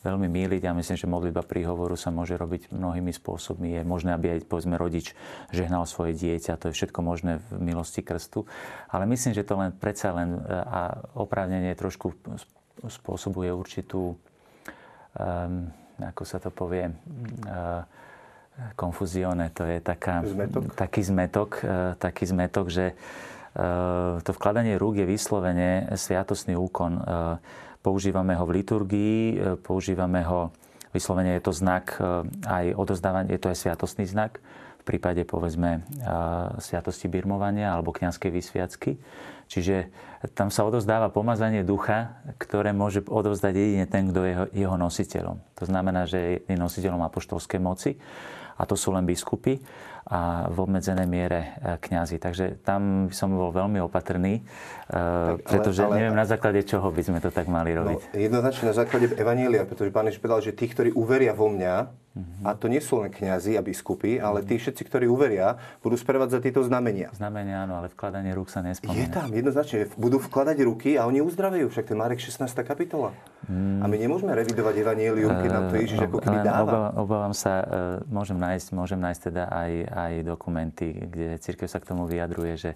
[0.00, 0.64] veľmi míliť.
[0.64, 3.76] Ja myslím, že modlitba príhovoru sa môže robiť mnohými spôsobmi.
[3.76, 5.12] Je možné, aby aj povedzme rodič
[5.52, 6.56] žehnal svoje dieťa.
[6.56, 8.48] To je všetko možné v milosti krstu.
[8.88, 12.16] Ale myslím, že to len predsa len a oprávnenie trošku
[12.88, 15.68] spôsobuje určitú, um,
[16.00, 17.84] ako sa to povie, uh,
[18.72, 19.52] konfuzione.
[19.52, 20.62] To je taká, zmetok.
[20.72, 26.92] taký zmetok, uh, taký zmetok, že uh, to vkladanie rúk je vyslovene sviatostný úkon.
[26.96, 30.52] Uh, Používame ho v liturgii, e, používame ho,
[30.92, 34.40] vyslovene je to znak e, aj odozdávania, je to aj sviatostný znak.
[34.80, 35.84] v prípade povedzme
[36.56, 38.96] sviatosti birmovania alebo kňazskej vysviacky.
[39.44, 39.92] Čiže
[40.32, 45.36] tam sa odozdáva pomazanie ducha, ktoré môže odovzdať jedine ten, kto je jeho nositeľom.
[45.60, 48.00] To znamená, že je nositeľom apoštolskej moci
[48.56, 49.60] a to sú len biskupy
[50.06, 52.16] a v obmedzenej miere e, kňazi.
[52.16, 54.42] Takže tam som bol veľmi opatrný, e,
[54.90, 58.00] tak, pretože ale, neviem na základe čoho by sme to tak mali no, robiť.
[58.12, 61.74] No, jednoznačne na základe Evanielia, pretože Pán Ježiš povedal, že tí, ktorí uveria vo mňa,
[62.10, 62.42] Mm-hmm.
[62.42, 66.42] A to nie sú len kňazi a biskupy, ale tí všetci, ktorí uveria, budú za
[66.42, 67.14] tieto znamenia.
[67.14, 68.98] Znamenia áno, ale vkladanie rúk sa nespomína.
[68.98, 69.86] Je tam, jednoznačne.
[69.94, 71.70] Budú vkladať ruky a oni uzdravejú.
[71.70, 72.50] Však to je Marek 16.
[72.66, 73.14] kapitola.
[73.46, 73.78] Mm.
[73.78, 76.90] A my nemôžeme revidovať Evangelium, keď nám to Ježiš ako keby dáva.
[76.98, 77.64] Obávam, sa, e,
[78.10, 79.70] môžem nájsť, môžem nájsť teda aj,
[80.08, 82.70] aj dokumenty, kde církev sa k tomu vyjadruje, že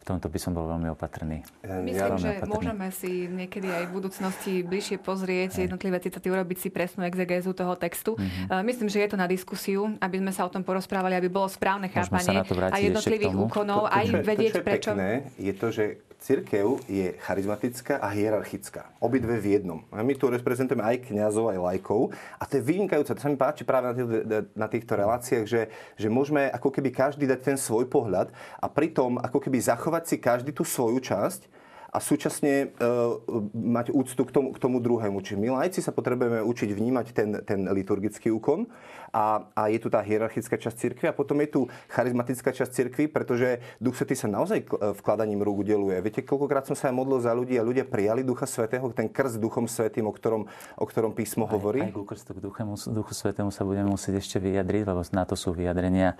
[0.00, 1.44] v tomto by som bol veľmi opatrný.
[1.60, 2.48] Myslím, že opatrný.
[2.48, 7.76] môžeme si niekedy aj v budúcnosti bližšie pozrieť jednotlivé citáty, urobiť si presnú exegézu toho
[7.76, 8.16] textu.
[8.16, 8.64] Mm-hmm.
[8.64, 11.92] Myslím, že je to na diskusiu, aby sme sa o tom porozprávali, aby bolo správne
[11.92, 14.90] chápanie a jednotlivých úkonov, aj vedieť, to, čo je prečo.
[14.96, 15.84] Pekné, je to, že
[16.20, 18.92] Cirkev je charizmatická a hierarchická.
[19.00, 19.80] Obidve v jednom.
[19.88, 22.12] A my tu reprezentujeme aj kňazov, aj lajkov.
[22.36, 23.16] A to je vynikajúce.
[23.16, 24.16] To sa mi páči práve na, týchto,
[24.52, 28.28] na týchto reláciách, že, že môžeme ako keby každý dať ten svoj pohľad
[28.60, 31.59] a pritom ako keby zachovať si každý tú svoju časť
[31.90, 33.18] a súčasne uh,
[33.50, 35.18] mať úctu k tomu, k tomu druhému.
[35.26, 38.70] Čiže my lajci sa potrebujeme učiť vnímať ten, ten liturgický úkon
[39.10, 43.04] a, a je tu tá hierarchická časť cirkvi a potom je tu charizmatická časť cirkvi,
[43.10, 44.70] pretože Duch Svetý sa naozaj
[45.02, 45.98] vkladaním rúk udeluje.
[45.98, 49.42] Viete, koľkokrát som sa aj modlil za ľudí a ľudia prijali Ducha Svetého, ten krst
[49.42, 50.46] Duchom Svetým, o ktorom,
[50.78, 51.80] o ktorom písmo aj, hovorí?
[51.82, 52.62] Aj ku krstu k Duchu,
[52.94, 56.14] Duchu Svetému sa budeme musieť ešte vyjadriť, lebo na to sú vyjadrenia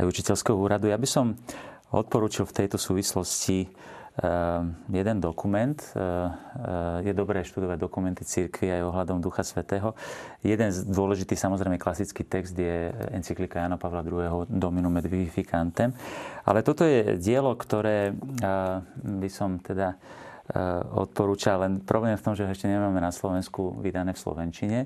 [0.00, 0.88] aj učiteľského úradu.
[0.88, 1.36] Ja by som
[1.92, 3.68] odporúčil v tejto súvislosti
[4.92, 5.76] jeden dokument.
[5.96, 9.96] Ehm, ehm, je dobré študovať dokumenty církvy aj ohľadom Ducha Svetého.
[10.44, 14.44] Jeden z dôležitý, samozrejme klasický text je encyklika Jana Pavla II.
[14.48, 15.96] Dominum et vivificantem.
[16.44, 18.12] Ale toto je dielo, ktoré
[19.00, 19.96] by som teda
[20.98, 24.78] odporúčal, len problém v tom, že ešte nemáme na Slovensku vydané v Slovenčine.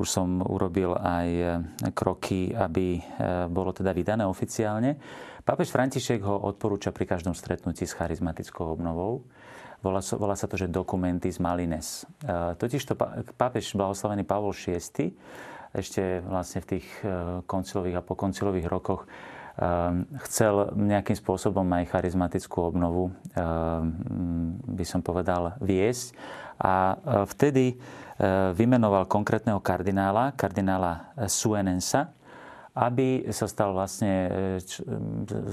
[0.00, 1.28] Už som urobil aj
[1.92, 2.96] kroky, aby
[3.52, 4.96] bolo teda vydané oficiálne.
[5.44, 9.26] Pápež František ho odporúča pri každom stretnutí s charizmatickou obnovou.
[9.82, 12.06] Volá, volá sa to, že dokumenty z Malines.
[12.56, 12.94] Totiž to
[13.34, 14.78] pápež blahoslavený Pavol VI
[15.74, 16.86] ešte vlastne v tých
[17.50, 19.08] koncilových a pokoncilových rokoch
[20.28, 23.12] chcel nejakým spôsobom aj charizmatickú obnovu,
[24.64, 26.16] by som povedal, viesť.
[26.56, 26.96] A
[27.28, 27.76] vtedy
[28.56, 32.16] vymenoval konkrétneho kardinála, kardinála Suenensa,
[32.72, 34.30] aby sa stal vlastne e,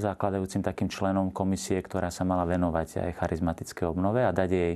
[0.00, 4.74] zakladajúcim takým členom komisie, ktorá sa mala venovať aj charizmatické obnove a dať jej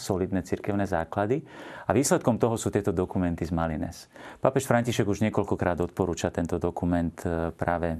[0.00, 1.44] solidné cirkevné základy.
[1.84, 4.08] A výsledkom toho sú tieto dokumenty z Malines.
[4.40, 7.98] Pápež František už niekoľkokrát odporúča tento dokument e, práve e,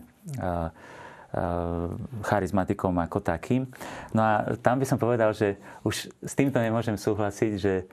[2.24, 3.68] charizmatikom ako takým.
[4.16, 4.32] No a
[4.64, 7.84] tam by som povedal, že už s týmto nemôžem súhlasiť, že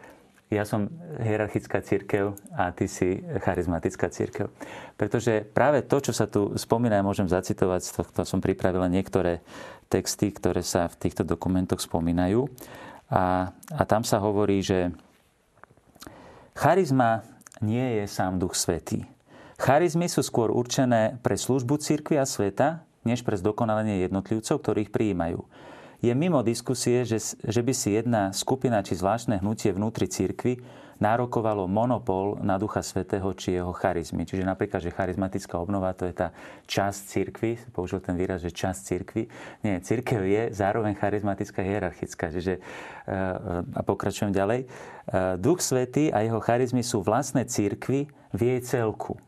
[0.48, 0.88] ja som
[1.20, 4.54] hierarchická církev a ty si charizmatická církev.
[4.94, 9.42] Pretože práve to, čo sa tu spomína, ja môžem zacitovať, z tohto som pripravila niektoré
[9.90, 12.46] texty, ktoré sa v týchto dokumentoch spomínajú.
[13.12, 14.90] A, a tam sa hovorí, že
[16.58, 17.22] charizma
[17.62, 19.06] nie je sám Duch Svetý.
[19.56, 25.46] Charizmy sú skôr určené pre službu církvy a sveta, než pre zdokonalenie jednotlivcov, ktorých prijímajú
[26.06, 30.62] je mimo diskusie, že, že by si jedna skupina či zvláštne hnutie vnútri církvy
[31.00, 34.24] nárokovalo monopol na Ducha Svetého či jeho charizmy.
[34.24, 36.32] Čiže napríklad, že charizmatická obnova to je tá
[36.70, 39.24] časť církvy, použil ten výraz, že časť církvy.
[39.66, 42.32] Nie, církev je zároveň charizmatická hierarchická.
[42.32, 44.66] Čiže, eh, a pokračujem ďalej.
[44.66, 49.20] Eh, Duch Svetý a jeho charizmy sú vlastné církvy v jej celku.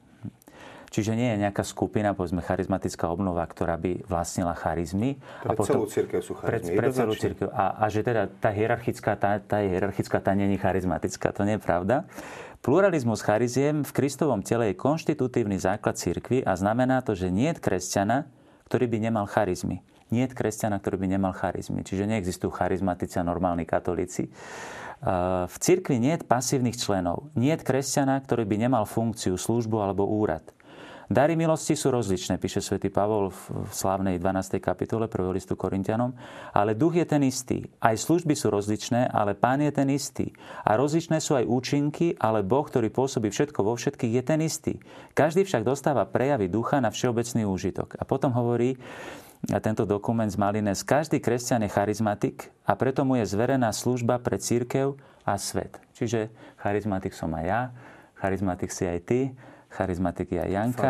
[0.98, 5.22] Čiže nie je nejaká skupina, povedzme charizmatická obnova, ktorá by vlastnila charizmy.
[5.46, 6.74] Pre a potom, celú církev sú charizmy.
[6.74, 7.54] Pre, pre celú církev.
[7.54, 11.30] A, a že teda tá hierarchická, tá, tá hierarchická, tá není charizmatická.
[11.38, 12.10] To nie je pravda.
[12.66, 17.62] Pluralizmus chariziem v Kristovom tele je konštitutívny základ církvy a znamená to, že nie je
[17.62, 18.26] kresťana,
[18.66, 19.86] ktorý by nemal charizmy.
[20.10, 21.86] Nie je kresťana, ktorý by nemal charizmy.
[21.86, 24.34] Čiže neexistujú charizmatici a normálni katolíci.
[25.46, 27.30] V cirkvi nie je pasívnych členov.
[27.38, 30.42] Nie je kresťana, ktorý by nemal funkciu, službu alebo úrad.
[31.08, 34.60] Dary milosti sú rozličné, píše svätý Pavol v slávnej 12.
[34.60, 35.32] kapitole 1.
[35.32, 36.12] listu Korintianom,
[36.52, 37.64] ale duch je ten istý.
[37.80, 40.36] Aj služby sú rozličné, ale pán je ten istý.
[40.68, 44.74] A rozličné sú aj účinky, ale Boh, ktorý pôsobí všetko vo všetkých, je ten istý.
[45.16, 47.96] Každý však dostáva prejavy ducha na všeobecný úžitok.
[47.96, 48.76] A potom hovorí,
[49.48, 54.20] a tento dokument z Malines, každý kresťan je charizmatik a preto mu je zverená služba
[54.20, 55.80] pre církev a svet.
[55.96, 56.28] Čiže
[56.60, 57.62] charizmatik som aj ja,
[58.20, 59.32] charizmatik si aj ty,
[59.70, 60.90] charizmatiky aj Janka.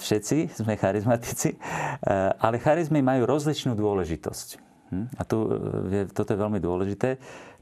[0.00, 1.56] Všetci sme charizmatici.
[2.40, 4.48] Ale charizmy majú rozličnú dôležitosť.
[4.90, 5.06] Hm?
[5.16, 5.38] A tu,
[6.10, 7.20] toto je veľmi dôležité.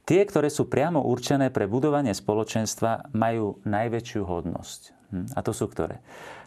[0.09, 4.81] Tie, ktoré sú priamo určené pre budovanie spoločenstva, majú najväčšiu hodnosť.
[5.13, 5.27] Hm?
[5.37, 6.01] A to sú ktoré?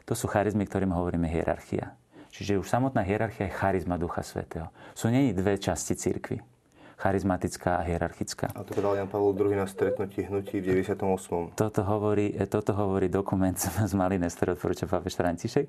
[0.09, 1.93] To sú charizmy, ktorým hovoríme hierarchia.
[2.33, 4.73] Čiže už samotná hierarchia je charizma Ducha Svetého.
[4.97, 6.41] Sú není dve časti cirkvy
[7.01, 8.53] charizmatická a hierarchická.
[8.53, 11.57] A to povedal Jan Pavel II na stretnutí hnutí v 98.
[11.57, 13.57] Toto hovorí, toto hovorí dokument
[13.89, 15.65] z Malines, ktorý odporúča pápež František.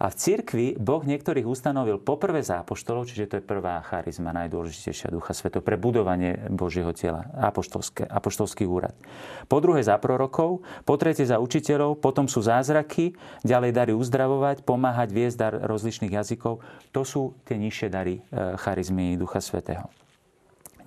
[0.00, 5.12] A v cirkvi Boh niektorých ustanovil poprvé za apoštolov, čiže to je prvá charizma, najdôležitejšia
[5.12, 8.96] ducha sveto pre budovanie Božieho tela, apoštolské, apoštolský úrad.
[9.44, 13.12] Po druhé za prorokov, po tretie za učiteľov, potom sú zázraky,
[13.44, 16.64] ďalej dary uzdravovať, pomáhať, viesť dar rozličných jazykov.
[16.96, 19.92] To sú tie nižšie dary e, charizmy Ducha Svetého.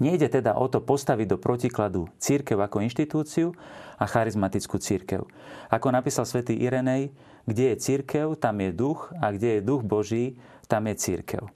[0.04, 3.56] Nejde teda o to postaviť do protikladu církev ako inštitúciu
[3.96, 5.24] a charizmatickú církev.
[5.72, 7.16] Ako napísal svätý Irenej,
[7.48, 10.36] kde je církev, tam je duch a kde je duch Boží,
[10.68, 11.48] tam je církev.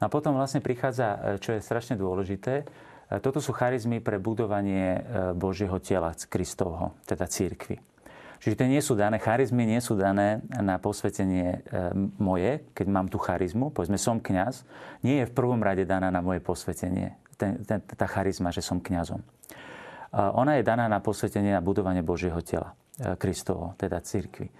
[0.00, 4.16] No a potom vlastne prichádza, e, čo je strašne dôležité, e, toto sú charizmy pre
[4.16, 7.84] budovanie e, Božieho tela, Kristovho, teda církvy.
[8.40, 11.60] Čiže to nie sú dané, charizmy nie sú dané na posvetenie
[12.16, 14.64] moje, keď mám tú charizmu, povedzme som kňaz,
[15.04, 19.24] nie je v prvom rade daná na moje posvetenie ten, tá charizma, že som kňazom.
[20.12, 24.50] Ona je daná na posvetenie a budovanie Božieho tela, e, Kristovo, teda církvy.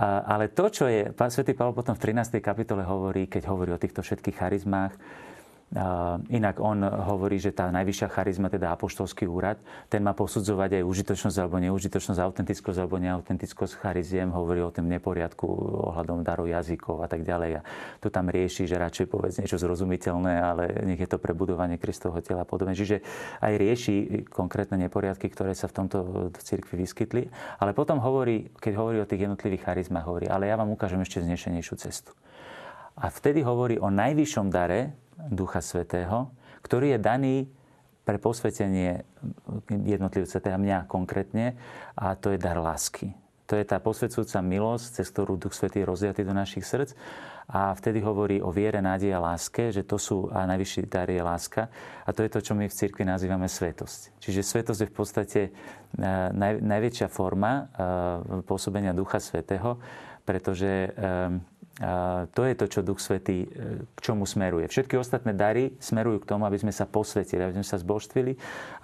[0.00, 2.40] Ale to, čo je, svätý Pavel potom v 13.
[2.40, 4.96] kapitole hovorí, keď hovorí o týchto všetkých charizmách,
[6.28, 9.56] Inak on hovorí, že tá najvyššia charizma, teda apoštolský úrad,
[9.88, 15.48] ten má posudzovať aj užitočnosť alebo neužitočnosť, autentickosť alebo neautentickosť chariziem, hovorí o tom neporiadku
[15.88, 17.50] ohľadom darov jazykov a tak ďalej.
[17.56, 17.60] A
[18.04, 22.20] to tam rieši, že radšej povedz niečo zrozumiteľné, ale nech je to pre budovanie Kristovho
[22.20, 22.76] tela podobne.
[22.76, 23.00] Čiže
[23.40, 23.94] aj rieši
[24.28, 27.32] konkrétne neporiadky, ktoré sa v tomto v cirkvi vyskytli.
[27.64, 31.24] Ale potom hovorí, keď hovorí o tých jednotlivých charizmách, hovorí, ale ja vám ukážem ešte
[31.24, 32.12] znešenejšiu cestu.
[32.92, 37.36] A vtedy hovorí o najvyššom dare, Ducha Svetého, ktorý je daný
[38.02, 39.06] pre posvetenie
[39.70, 41.54] jednotlivca, teda mňa konkrétne,
[41.94, 43.14] a to je dar lásky.
[43.46, 46.96] To je tá posvedcujúca milosť, cez ktorú Duch Svetý je rozjatý do našich srdc.
[47.52, 51.20] A vtedy hovorí o viere, nádeji a láske, že to sú, a najvyšší dar je
[51.20, 51.68] láska.
[52.06, 54.16] A to je to, čo my v cirkvi nazývame svetosť.
[54.24, 55.50] Čiže svetosť je v podstate e,
[56.32, 57.62] naj, najväčšia forma e,
[58.46, 59.76] pôsobenia Ducha Svetého,
[60.24, 60.90] pretože e,
[62.30, 63.46] to je to, čo Duch Svetý e,
[63.82, 64.70] k čomu smeruje.
[64.70, 68.32] Všetky ostatné dary smerujú k tomu, aby sme sa posvetili, aby sme sa zbožstvili,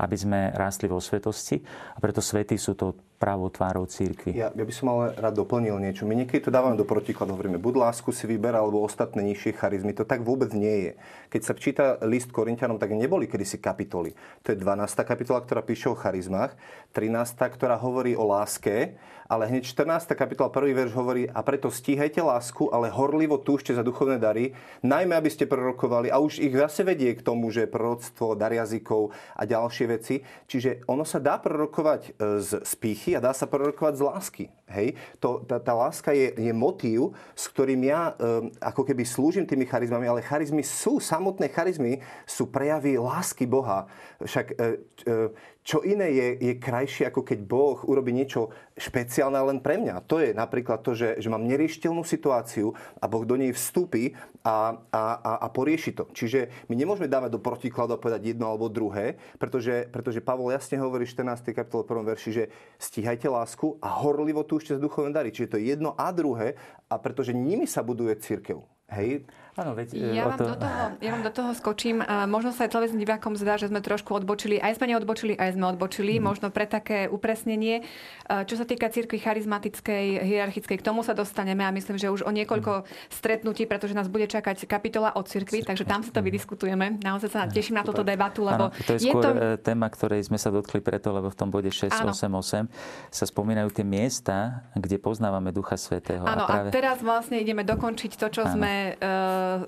[0.02, 1.62] aby sme rástli vo svetosti.
[1.94, 4.38] A preto svetí sú to pravou tvárou církvy.
[4.38, 6.06] Ja, ja by som ale rád doplnil niečo.
[6.06, 9.90] My niekedy to dávame do protikladu, hovoríme, buď lásku si vyber, alebo ostatné nižšie charizmy.
[9.98, 10.92] To tak vôbec nie je.
[11.34, 14.14] Keď sa číta list Korintianom, tak neboli kedysi kapitoly.
[14.46, 15.02] To je 12.
[15.02, 16.54] kapitola, ktorá píše o charizmách,
[16.94, 17.42] 13.
[17.58, 18.94] ktorá hovorí o láske,
[19.28, 20.08] ale hneď 14.
[20.16, 25.14] kapitola, prvý verš hovorí, a preto stíhajte lásku, ale horlivo túžte za duchovné dary, najmä
[25.16, 29.42] aby ste prorokovali, a už ich zase vedie k tomu, že proroctvo, dar jazykov a
[29.44, 30.20] ďalšie veci.
[30.48, 32.10] Čiže ono sa dá prorokovať e,
[32.42, 34.44] z spíchy a dá sa prorokovať z lásky.
[34.68, 34.96] Hej?
[35.20, 39.64] To, tá, tá láska je, je motív, s ktorým ja um, ako keby slúžim tými
[39.64, 43.88] charizmami, ale charizmy sú, samotné charizmy sú prejavy lásky Boha.
[44.20, 44.76] Však uh,
[45.08, 45.32] uh,
[45.68, 50.00] čo iné je, je krajšie, ako keď Boh urobí niečo špeciálne len pre mňa.
[50.08, 54.80] To je napríklad to, že, že mám neriešiteľnú situáciu a Boh do nej vstúpi a,
[54.88, 56.08] a, a, a porieši to.
[56.08, 60.80] Čiže my nemôžeme dávať do protikladu a povedať jedno alebo druhé, pretože, pretože Pavol jasne
[60.80, 61.52] hovorí v 14.
[61.52, 62.16] kapitole 1.
[62.16, 62.44] verši, že
[62.80, 65.36] stíhajte lásku a horlivo túžte z duchovné dary.
[65.36, 66.56] Čiže to je jedno a druhé
[66.88, 68.64] a pretože nimi sa buduje církev.
[68.88, 69.28] Hej?
[69.58, 70.46] Áno, veď, e, ja, vám to...
[70.54, 71.98] do toho, ja vám do toho skočím.
[72.30, 74.62] Možno sa aj televíznym divákom zdá, že sme trošku odbočili.
[74.62, 76.22] Aj sme neodbočili, aj sme odbočili.
[76.22, 76.22] Mm.
[76.22, 77.82] Možno pre také upresnenie.
[78.30, 82.30] Čo sa týka cirkvi charizmatickej, hierarchickej, k tomu sa dostaneme a myslím, že už o
[82.30, 83.10] niekoľko mm.
[83.10, 87.02] stretnutí, pretože nás bude čakať kapitola o cirkvi, takže tam si to vydiskutujeme.
[87.02, 89.30] Naozaj sa teším na túto debatu, lebo Áno, to je, je skôr to...
[89.34, 92.70] E, téma, ktorej sme sa dotkli preto, lebo v tom bode 688
[93.10, 96.22] sa spomínajú tie miesta, kde poznávame Ducha Svetého.
[96.22, 96.68] Áno, a, práve...
[96.70, 98.54] a teraz vlastne ideme dokončiť to, čo Áno.
[98.54, 98.72] sme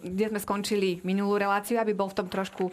[0.02, 2.72] kde sme skončili minulú reláciu, aby bol v tom trošku e,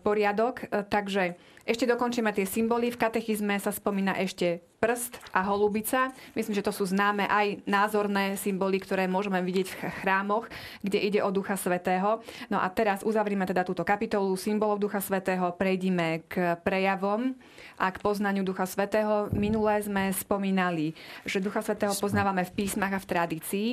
[0.00, 0.66] poriadok.
[0.66, 1.36] E, takže
[1.66, 2.94] ešte dokončíme tie symboly.
[2.94, 6.12] V katechizme sa spomína ešte prst a holubica.
[6.36, 10.46] Myslím, že to sú známe aj názorné symboly, ktoré môžeme vidieť v chrámoch,
[10.84, 12.22] kde ide o Ducha Svetého.
[12.52, 17.34] No a teraz uzavrime teda túto kapitolu symbolov Ducha Svetého, prejdime k prejavom
[17.80, 19.32] a k poznaniu Ducha Svetého.
[19.32, 20.94] Minulé sme spomínali,
[21.24, 23.68] že Ducha Svetého poznávame v písmach a v tradícii.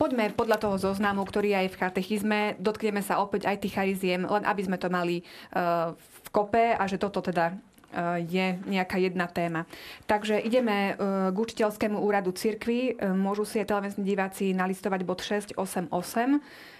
[0.00, 4.24] Poďme podľa toho zoznamu, ktorý je aj v katechizme, dotkneme sa opäť aj tých chariziem,
[4.24, 5.22] len aby sme to mali
[5.52, 5.92] uh,
[6.25, 7.56] v kope a že toto teda
[8.28, 9.64] je nejaká jedna téma.
[10.04, 11.00] Takže ideme
[11.32, 12.92] k učiteľskému úradu cirkvi.
[13.16, 15.88] Môžu si aj televízni diváci nalistovať bod 688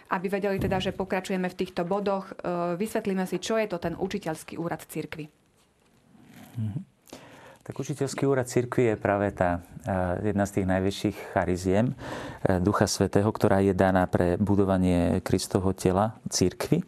[0.07, 2.31] aby vedeli teda, že pokračujeme v týchto bodoch.
[2.79, 5.27] Vysvetlíme si, čo je to ten učiteľský úrad cirkvi.
[6.55, 6.83] Mm-hmm.
[7.67, 9.59] Tak učiteľský úrad cirkvi je práve tá
[10.23, 11.95] jedna z tých najväčších chariziem e,
[12.63, 16.87] Ducha Svetého, ktorá je daná pre budovanie Kristovho tela cirkvi.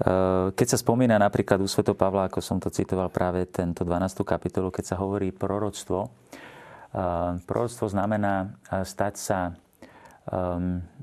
[0.00, 0.12] E,
[0.56, 4.24] keď sa spomína napríklad u Sveto Pavla, ako som to citoval práve tento 12.
[4.24, 6.08] kapitolu, keď sa hovorí proroctvo, e,
[7.44, 9.40] proroctvo znamená stať sa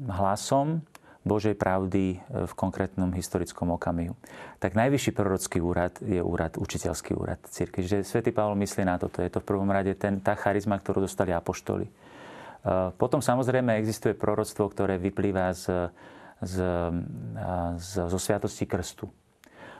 [0.08, 0.88] hlasom
[1.28, 4.16] Božej pravdy v konkrétnom historickom okamihu.
[4.64, 7.84] Tak najvyšší prorocký úrad je úrad, učiteľský úrad cirkvi.
[7.84, 9.20] Že svätý Pavol myslí na toto.
[9.20, 11.92] Je to v prvom rade ten, tá charizma, ktorú dostali apoštoli.
[12.96, 15.92] Potom samozrejme existuje proroctvo, ktoré vyplýva z,
[16.42, 16.56] z,
[17.78, 19.10] z, zo sviatosti krstu.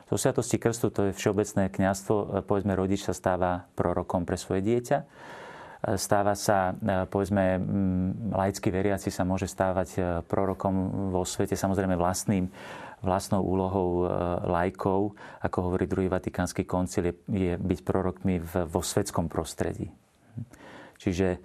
[0.08, 2.16] Zo sviatosti krstu to je všeobecné kňazstvo.
[2.16, 4.98] E, povedzme, rodič sa stáva prorokom pre svoje dieťa
[5.78, 7.62] Stáva sa, e, povedzme,
[8.34, 10.74] laický veriaci sa môže stávať e, prorokom
[11.14, 12.50] vo svete, samozrejme vlastným,
[13.06, 14.06] vlastnou úlohou e,
[14.50, 15.14] lajkov,
[15.46, 19.94] ako hovorí druhý vatikánsky koncil, je, je byť prorokmi v, vo svetskom prostredí.
[20.98, 21.38] Čiže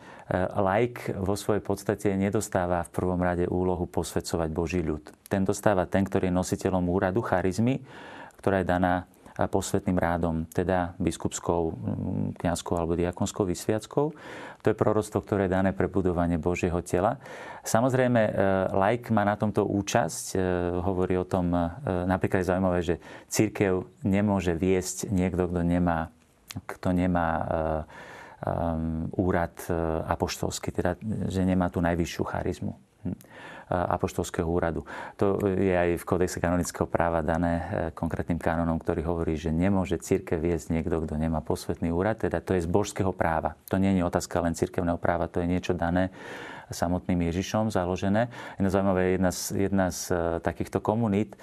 [0.57, 5.05] laik vo svojej podstate nedostáva v prvom rade úlohu posvedcovať Boží ľud.
[5.29, 7.85] Ten dostáva ten, ktorý je nositeľom úradu charizmy,
[8.41, 11.73] ktorá je daná posvetným rádom, teda biskupskou,
[12.37, 14.13] kňazskou alebo diakonskou vysviackou.
[14.63, 17.17] To je proroctvo, ktoré je dané pre budovanie Božieho tela.
[17.65, 18.33] Samozrejme, e,
[18.77, 20.39] laik má na tomto účasť, e,
[20.85, 21.61] hovorí o tom, e,
[22.07, 22.97] napríklad je zaujímavé, že
[23.27, 26.13] církev nemôže viesť niekto, kto nemá,
[26.69, 27.29] kto nemá
[29.15, 29.55] úrad
[30.11, 30.99] apoštolský, teda
[31.31, 32.75] že nemá tú najvyššiu charizmu.
[33.07, 33.17] Hm
[33.73, 34.85] apoštolského úradu.
[35.17, 37.65] To je aj v kódexe kanonického práva dané e,
[37.97, 42.53] konkrétnym kanonom, ktorý hovorí, že nemôže církev viesť niekto, kto nemá posvetný úrad, teda to
[42.53, 43.57] je z božského práva.
[43.73, 46.13] To nie je otázka len církevného práva, to je niečo dané
[46.73, 48.33] samotným Ježišom založené.
[48.57, 50.03] Je zaujímavé, jedna z, jedna z
[50.41, 51.37] takýchto komunít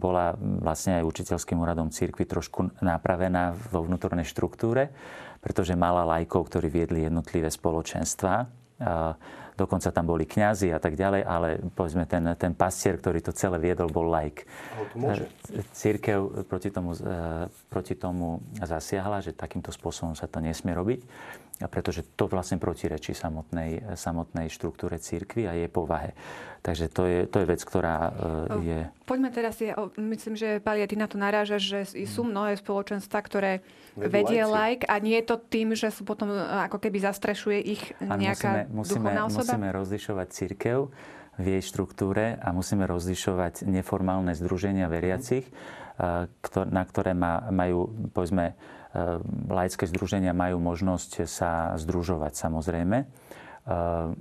[0.00, 4.88] bola vlastne aj učiteľským úradom církvy trošku napravená vo vnútornej štruktúre,
[5.40, 8.60] pretože mala lajkov, ktorí viedli jednotlivé spoločenstva
[9.60, 13.60] dokonca tam boli kňazi a tak ďalej, ale povedzme ten, ten pastier, ktorý to celé
[13.60, 14.48] viedol, bol laik.
[15.76, 21.00] Církev proti tomu, e, proti tomu zasiahla, že takýmto spôsobom sa to nesmie robiť,
[21.68, 26.16] pretože to vlastne protirečí samotnej, samotnej štruktúre církvy a jej povahe.
[26.60, 28.80] Takže to je, to je vec, ktorá e, je...
[29.08, 33.64] Poďme teraz, je, myslím, že Pali, ty na to narážaš, že sú mnohé spoločenstva, ktoré
[33.96, 36.36] vedie like a nie je to tým, že sú potom e,
[36.68, 39.50] ako keby zastrešuje ich nejaká musíme, musíme, duchovná osoba?
[39.56, 40.78] Musíme rozlišovať církev
[41.40, 45.52] v jej štruktúre a musíme rozlišovať neformálne združenia veriacich, e,
[46.68, 48.52] na ktoré majú, povedzme,
[49.46, 53.06] laické združenia majú možnosť sa združovať samozrejme.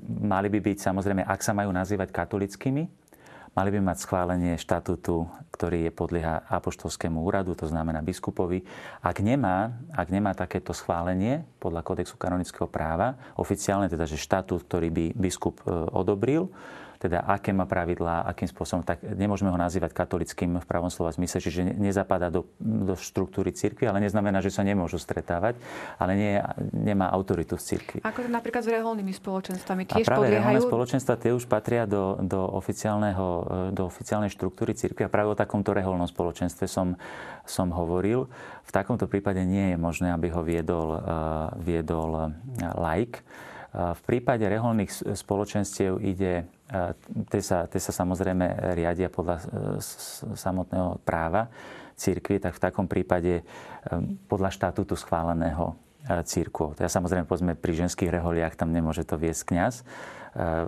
[0.06, 2.84] Mali by byť samozrejme, ak sa majú nazývať katolickými,
[3.58, 8.64] mali by mať schválenie štatútu, ktorý je podlieha apoštolskému úradu, to znamená biskupovi.
[9.02, 14.90] Ak nemá, ak nemá takéto schválenie podľa kodexu kanonického práva, oficiálne teda, že štatút, ktorý
[14.94, 16.54] by biskup e, odobril,
[17.00, 21.40] teda aké má pravidlá, akým spôsobom, tak nemôžeme ho nazývať katolickým v pravom slova zmysle,
[21.40, 25.56] čiže nezapadá do, do štruktúry cirkvi, ale neznamená, že sa nemôžu stretávať,
[25.96, 26.34] ale nie,
[26.76, 28.00] nemá autoritu v cirkvi.
[28.04, 30.68] Ako to napríklad s reholnými spoločenstvami tiež a práve podliehajú?
[30.68, 33.28] spoločenstva tie už patria do, do, oficiálneho,
[33.72, 37.00] do oficiálnej štruktúry cirkvi a práve o takomto reholnom spoločenstve som,
[37.48, 38.28] som hovoril.
[38.68, 42.36] V takomto prípade nie je možné, aby ho viedol, uh, viedol
[42.76, 43.24] laik.
[43.70, 46.50] V prípade reholných spoločenstiev ide,
[47.34, 49.42] tie sa, tie sa samozrejme riadia podľa
[50.38, 51.50] samotného práva
[51.98, 53.42] církvy, tak v takom prípade
[54.30, 55.76] podľa štatútu schváleného
[56.24, 56.78] církvou.
[56.78, 59.76] Teda samozrejme, povedzme, pri ženských reholiach tam nemôže to viesť kňaz.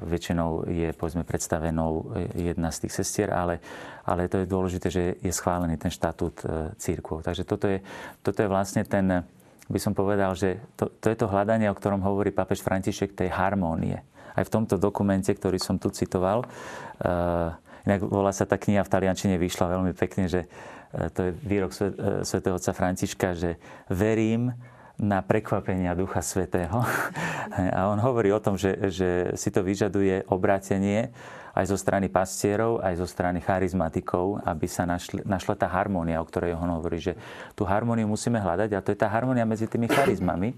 [0.04, 3.62] Väčšinou je, povedzme, predstavenou jedna z tých sestier, ale,
[4.04, 6.44] ale to je dôležité, že je schválený ten štatút
[6.82, 7.24] církvou.
[7.24, 7.80] Takže toto je,
[8.26, 9.24] toto je vlastne ten,
[9.70, 13.32] by som povedal, že to, to je to hľadanie, o ktorom hovorí papež František, tej
[13.32, 14.04] harmónie.
[14.32, 17.54] Aj v tomto dokumente, ktorý som tu citoval, uh,
[17.88, 21.72] inak volá sa tá kniha v taliančine, vyšla veľmi pekne, že uh, to je výrok
[21.78, 23.60] uh, svätého otca Františka, že
[23.92, 24.56] verím
[25.02, 26.86] na prekvapenia Ducha Svetého.
[27.78, 31.10] A on hovorí o tom, že, že si to vyžaduje obrátenie
[31.52, 36.28] aj zo strany pastierov, aj zo strany charizmatikov, aby sa našli, našla tá harmónia, o
[36.28, 37.20] ktorej on hovorí, že
[37.60, 40.56] tú harmóniu musíme hľadať a to je tá harmónia medzi tými charizmami.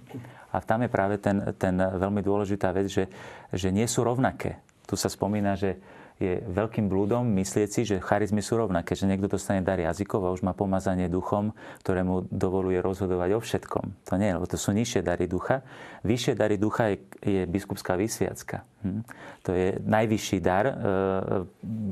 [0.54, 3.10] A tam je práve ten, ten veľmi dôležitá vec, že,
[3.50, 4.62] že nie sú rovnaké.
[4.86, 5.82] Tu sa spomína, že
[6.24, 10.32] je veľkým blúdom myslieť si, že charizmy sú rovnaké, že niekto dostane dar jazykov a
[10.32, 11.52] už má pomazanie duchom,
[11.84, 13.86] ktorému dovoluje rozhodovať o všetkom.
[14.08, 15.68] To nie, lebo to sú nižšie dary ducha.
[16.08, 18.64] Vyššie dary ducha je, je biskupská vysviacka.
[18.84, 19.04] Hm.
[19.48, 20.74] To je najvyšší dar e,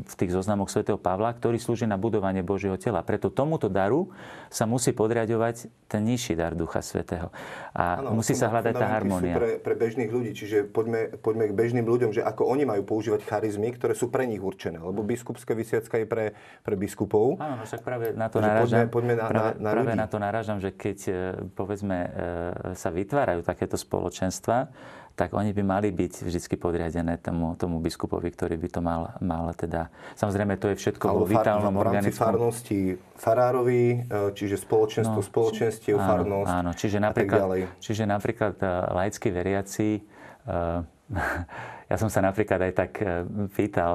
[0.03, 2.99] v tých zoznamoch svätého Pavla, ktorý slúži na budovanie Božieho tela.
[2.99, 4.11] Preto tomuto daru
[4.51, 7.31] sa musí podriadovať ten nižší dar Ducha Svetého.
[7.71, 9.35] A ano, musí sa hľadať tá harmónia.
[9.39, 13.23] Pre, pre bežných ľudí, čiže poďme, poďme k bežným ľuďom, že ako oni majú používať
[13.23, 14.79] charizmy, ktoré sú pre nich určené.
[14.81, 16.25] Lebo biskupská vysviacka je pre,
[16.61, 17.37] pre biskupov.
[17.37, 18.87] Áno, no však práve na to narážam.
[18.87, 21.13] Poďme, poďme na, práve, na, na práve na to narážam, že keď e,
[21.53, 22.09] povedzme e,
[22.75, 24.71] sa vytvárajú takéto spoločenstva,
[25.11, 29.51] tak oni by mali byť vždy podriadené tomu, tomu biskupovi, ktorý by to mal, mal
[29.53, 29.91] teda...
[30.15, 35.99] Samozrejme, to je všetko vo vitálnom v rámci farnosti farárovi, e, čiže spoločenstvo no, spoločenstiev,
[35.99, 37.43] farnosť áno, čiže napríklad,
[37.83, 38.55] čiže napríklad
[38.95, 40.01] laickí veriaci
[41.91, 42.91] ja som sa napríklad aj tak
[43.51, 43.93] pýtal,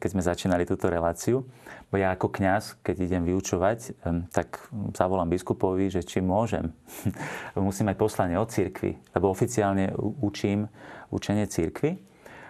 [0.00, 1.44] keď sme začínali túto reláciu,
[1.88, 3.96] bo ja ako kňaz, keď idem vyučovať,
[4.32, 4.60] tak
[4.92, 6.72] zavolám biskupovi, že či môžem.
[7.56, 10.68] Musím mať poslanie od cirkvi, lebo oficiálne učím
[11.08, 11.96] učenie cirkvi.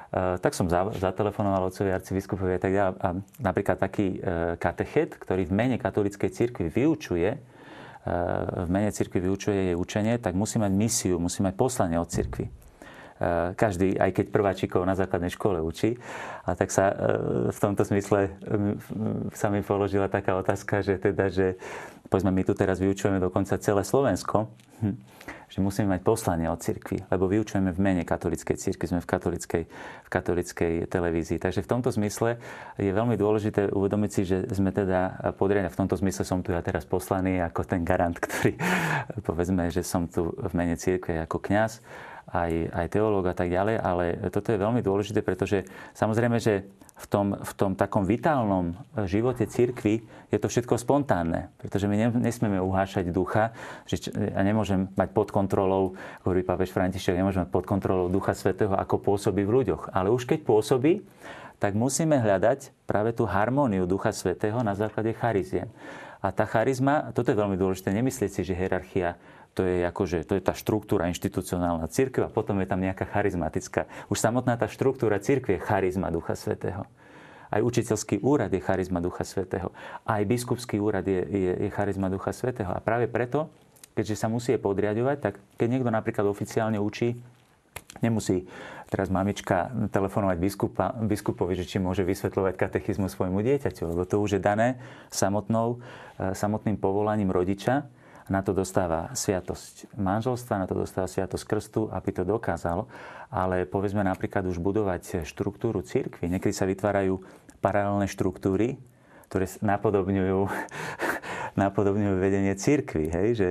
[0.09, 2.94] E, tak som zatelefonoval otcovi arcibiskupovi a tak ďalej.
[2.99, 7.38] A napríklad taký e, katechet, ktorý v mene katolíckej cirkvi vyučuje, e,
[8.64, 12.49] v mene cirkvi vyučuje jej učenie, tak musí mať misiu, musí mať poslanie od cirkvi.
[13.18, 15.98] Eh, každý, aj keď prváčikov na základnej škole učí.
[16.46, 16.96] A tak sa eh,
[17.50, 18.30] v tomto smysle
[19.34, 21.58] sa mi položila taká otázka, že teda, že
[22.06, 24.46] povedzme, my tu teraz vyučujeme dokonca celé Slovensko,
[24.86, 24.94] hm,
[25.49, 29.62] že musíme mať poslanie od cirkvi, lebo vyučujeme v mene katolickej cirkvi, sme v katolickej,
[30.05, 31.40] v katolickej televízii.
[31.40, 32.36] Takže v tomto zmysle
[32.76, 36.61] je veľmi dôležité uvedomiť si, že sme teda podriadení, v tomto zmysle som tu ja
[36.61, 38.61] teraz poslaný ako ten garant, ktorý
[39.28, 41.80] povedzme, že som tu v mene cirkvi ako kňaz
[42.28, 45.64] aj, aj teológ a tak ďalej, ale toto je veľmi dôležité, pretože
[45.96, 46.68] samozrejme, že
[46.99, 48.74] v tom, v tom takom vitálnom
[49.07, 50.03] živote cirkvi
[50.34, 53.55] je to všetko spontánne, pretože my nesmieme uhášať ducha,
[53.86, 55.94] že ja nemôžem mať pod kontrolou,
[56.26, 59.94] hovorí pápež František, nemôžem mať pod kontrolou ducha svetého, ako pôsobí v ľuďoch.
[59.94, 61.07] Ale už keď pôsobí,
[61.62, 65.70] tak musíme hľadať práve tú harmóniu ducha svetého na základe chariziem.
[66.18, 69.14] A tá charizma, toto je veľmi dôležité, nemyslieť si, že hierarchia
[69.59, 73.90] to je, akože, to je tá štruktúra inštitucionálna církev a potom je tam nejaká charizmatická.
[74.06, 76.86] Už samotná tá štruktúra církve je charizma Ducha Svetého.
[77.50, 79.74] Aj učiteľský úrad je charizma Ducha Svetého.
[80.06, 82.70] Aj biskupský úrad je, je, je charizma Ducha Svetého.
[82.70, 83.50] A práve preto,
[83.98, 87.18] keďže sa musí podriadovať, tak keď niekto napríklad oficiálne učí,
[87.98, 88.46] nemusí
[88.86, 94.38] teraz mamička telefonovať biskupa, biskupovi, že či môže vysvetľovať katechizmu svojmu dieťaťu, lebo to už
[94.38, 94.78] je dané
[95.11, 95.82] samotnou,
[96.22, 97.90] eh, samotným povolaním rodiča
[98.28, 102.88] na to dostáva sviatosť manželstva, na to dostáva sviatosť krstu, aby to dokázalo.
[103.32, 106.28] Ale povedzme napríklad už budovať štruktúru církvy.
[106.28, 107.24] Niekedy sa vytvárajú
[107.64, 108.76] paralelné štruktúry,
[109.28, 110.40] ktoré napodobňujú,
[111.62, 113.04] napodobňujú vedenie církvy.
[113.12, 113.28] Hej?
[113.36, 113.48] Že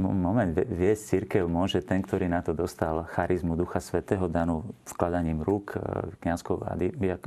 [0.00, 5.78] moment, viesť církev môže ten, ktorý na to dostal charizmu Ducha Svetého, danú vkladaním rúk
[5.78, 5.78] e,
[6.18, 6.74] kniazkou a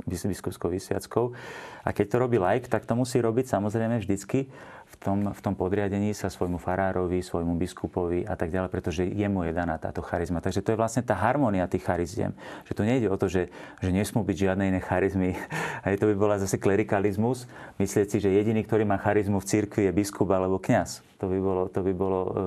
[0.04, 1.32] biskupskou vysviackou.
[1.84, 4.52] A keď to robí laik, tak to musí robiť samozrejme vždycky
[4.98, 9.52] tom, v tom podriadení sa svojmu farárovi, svojmu biskupovi a tak ďalej, pretože jemu je
[9.54, 10.42] daná táto charizma.
[10.42, 12.34] Takže to je vlastne tá harmónia tých chariziem.
[12.66, 15.38] Že tu nejde o to, že, že nesmú byť žiadne iné charizmy.
[15.86, 17.48] Aj to by bola zase klerikalizmus.
[17.78, 21.07] Myslieť si, že jediný, ktorý má charizmu v cirkvi je biskup alebo kňaz.
[21.18, 22.42] To by bolo, to by, bolo e,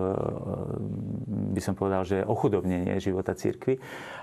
[1.52, 3.76] by som povedal, že ochudobnenie života cirkvi.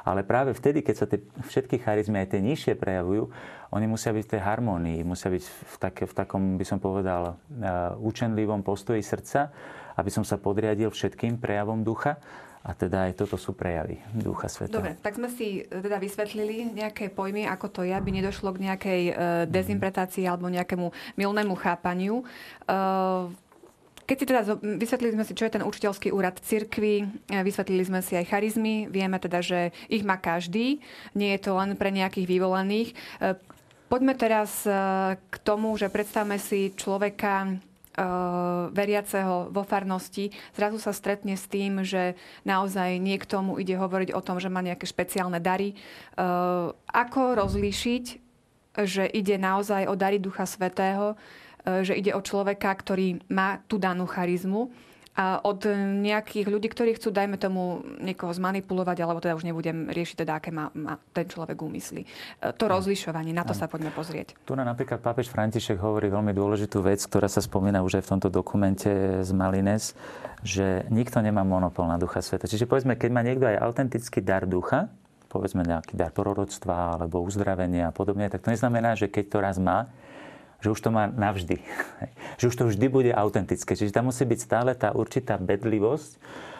[0.08, 3.28] Ale práve vtedy, keď sa tie všetky charizmy, aj tie nižšie prejavujú,
[3.76, 7.36] oni musia byť v tej harmonii, musia byť v, také, v takom, by som povedal,
[8.00, 9.52] učenlivom postoji srdca,
[10.00, 12.16] aby som sa podriadil všetkým prejavom ducha.
[12.64, 14.82] A teda aj toto sú prejavy Ducha Svetého.
[14.82, 18.66] Dobre, tak sme si e, teda vysvetlili nejaké pojmy, ako to je, aby nedošlo k
[18.66, 19.02] nejakej
[19.46, 22.26] dezinterpretácii alebo nejakému milnému chápaniu.
[22.68, 23.30] Uh,
[24.08, 24.40] keď si teda
[24.80, 29.20] vysvetlili sme si, čo je ten učiteľský úrad cirkvi, vysvetlili sme si aj charizmy, vieme
[29.20, 30.80] teda, že ich má každý,
[31.12, 32.96] nie je to len pre nejakých vyvolených.
[33.88, 34.72] Poďme teraz e,
[35.16, 37.50] k tomu, že predstavme si človeka, e,
[38.68, 42.12] veriaceho vo farnosti zrazu sa stretne s tým, že
[42.44, 45.72] naozaj niekto mu ide hovoriť o tom, že má nejaké špeciálne dary.
[45.72, 45.76] E,
[46.84, 48.04] ako rozlíšiť,
[48.84, 51.16] že ide naozaj o dary Ducha Svetého,
[51.64, 54.70] že ide o človeka, ktorý má tú danú charizmu
[55.18, 55.66] a od
[55.98, 60.54] nejakých ľudí, ktorí chcú, dajme tomu, niekoho zmanipulovať, alebo teda už nebudem riešiť teda, aké
[60.54, 62.06] má, má ten človek úmysly.
[62.06, 64.38] E, to rozlišovanie, na to sa poďme pozrieť.
[64.46, 68.10] Tu na napríklad pápež František hovorí veľmi dôležitú vec, ktorá sa spomína už aj v
[68.14, 68.90] tomto dokumente
[69.26, 69.98] z Malines,
[70.46, 72.46] že nikto nemá monopol na Ducha Sveta.
[72.46, 74.86] Čiže povedzme, keď má niekto aj autentický dar ducha,
[75.26, 79.58] povedzme nejaký dar proroctva alebo uzdravenia a podobne, tak to neznamená, že keď to raz
[79.58, 79.90] má,
[80.58, 81.62] že už to má navždy.
[82.40, 83.78] že už to vždy bude autentické.
[83.78, 86.18] Čiže tam musí byť stále tá určitá bedlivosť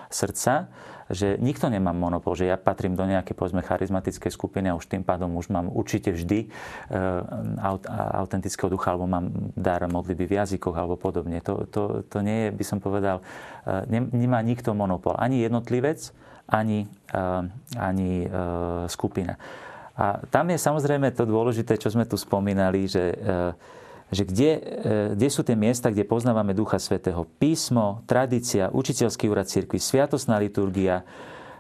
[0.09, 0.71] srdca,
[1.09, 5.01] že nikto nemá monopol, že ja patrím do nejakej povedzme charizmatickej skupiny a už tým
[5.01, 7.25] pádom už mám určite vždy uh,
[8.21, 11.41] autentického ducha alebo mám dar modlitby v jazykoch alebo podobne.
[11.49, 15.17] To, to, to nie je, by som povedal, uh, nemá nikto monopol.
[15.17, 16.13] Ani jednotlivec,
[16.45, 16.85] ani,
[17.17, 17.49] uh,
[17.81, 19.41] ani uh, skupina.
[19.99, 23.57] A tam je samozrejme to dôležité, čo sme tu spomínali, že uh,
[24.09, 24.61] že kde, e,
[25.17, 27.29] kde sú tie miesta, kde poznávame Ducha Svetého.
[27.37, 31.05] Písmo, tradícia, učiteľský úrad cirkvi, sviatosná liturgia,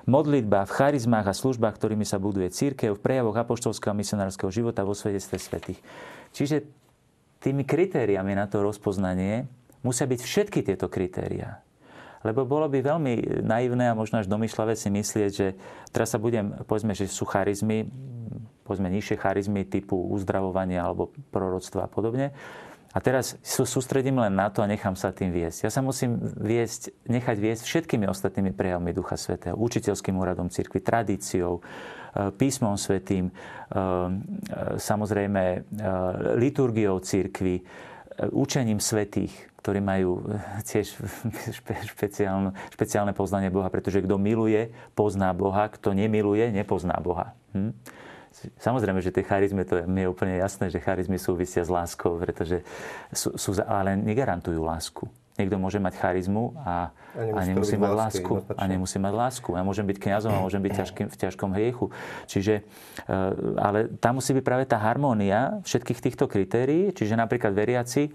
[0.08, 4.96] modlitba v charizmách a službách, ktorými sa buduje církev, v prejavoch apoštolského misionárskeho života vo
[4.96, 5.80] svedectve svetých.
[6.32, 6.64] Čiže
[7.44, 9.44] tými kritériami na to rozpoznanie
[9.84, 11.60] musia byť všetky tieto kritériá.
[12.26, 15.54] Lebo bolo by veľmi naivné a možno až domýšľavé si myslieť, že
[15.94, 17.86] teraz sa budem, povedzme, že sú charizmy,
[18.68, 22.36] povedzme nižšie charizmy typu uzdravovania alebo proroctva a podobne.
[22.96, 25.68] A teraz sústredím len na to a nechám sa tým viesť.
[25.68, 29.60] Ja sa musím viesť, nechať viesť všetkými ostatnými prejavmi Ducha Svetého.
[29.60, 31.62] Učiteľským úradom cirkvi, tradíciou, e,
[32.32, 33.80] písmom svetým, e, e,
[34.80, 35.68] samozrejme
[36.40, 37.60] liturgiou cirkvi,
[38.32, 40.24] učením svetých, ktorí majú
[40.64, 40.96] tiež
[41.92, 47.36] špeciálne, špeciálne poznanie Boha, pretože kto miluje, pozná Boha, kto nemiluje, nepozná Boha.
[47.52, 47.76] Hm?
[48.60, 52.18] Samozrejme, že tie charizmy, to je, mi je úplne jasné, že charizmy súvisia s láskou,
[52.18, 52.62] pretože
[53.10, 55.04] sú, sú, ale negarantujú lásku.
[55.38, 58.32] Niekto môže mať charizmu a, a nemusí, mať lásku.
[58.58, 59.48] A nemusí mať lásku.
[59.54, 61.94] Ja môžem byť kňazom a môžem byť ťažkým, v ťažkom hriechu.
[62.26, 66.90] Čiže, eh, ale tam musí byť práve tá harmónia všetkých týchto kritérií.
[66.90, 68.10] Čiže napríklad veriaci,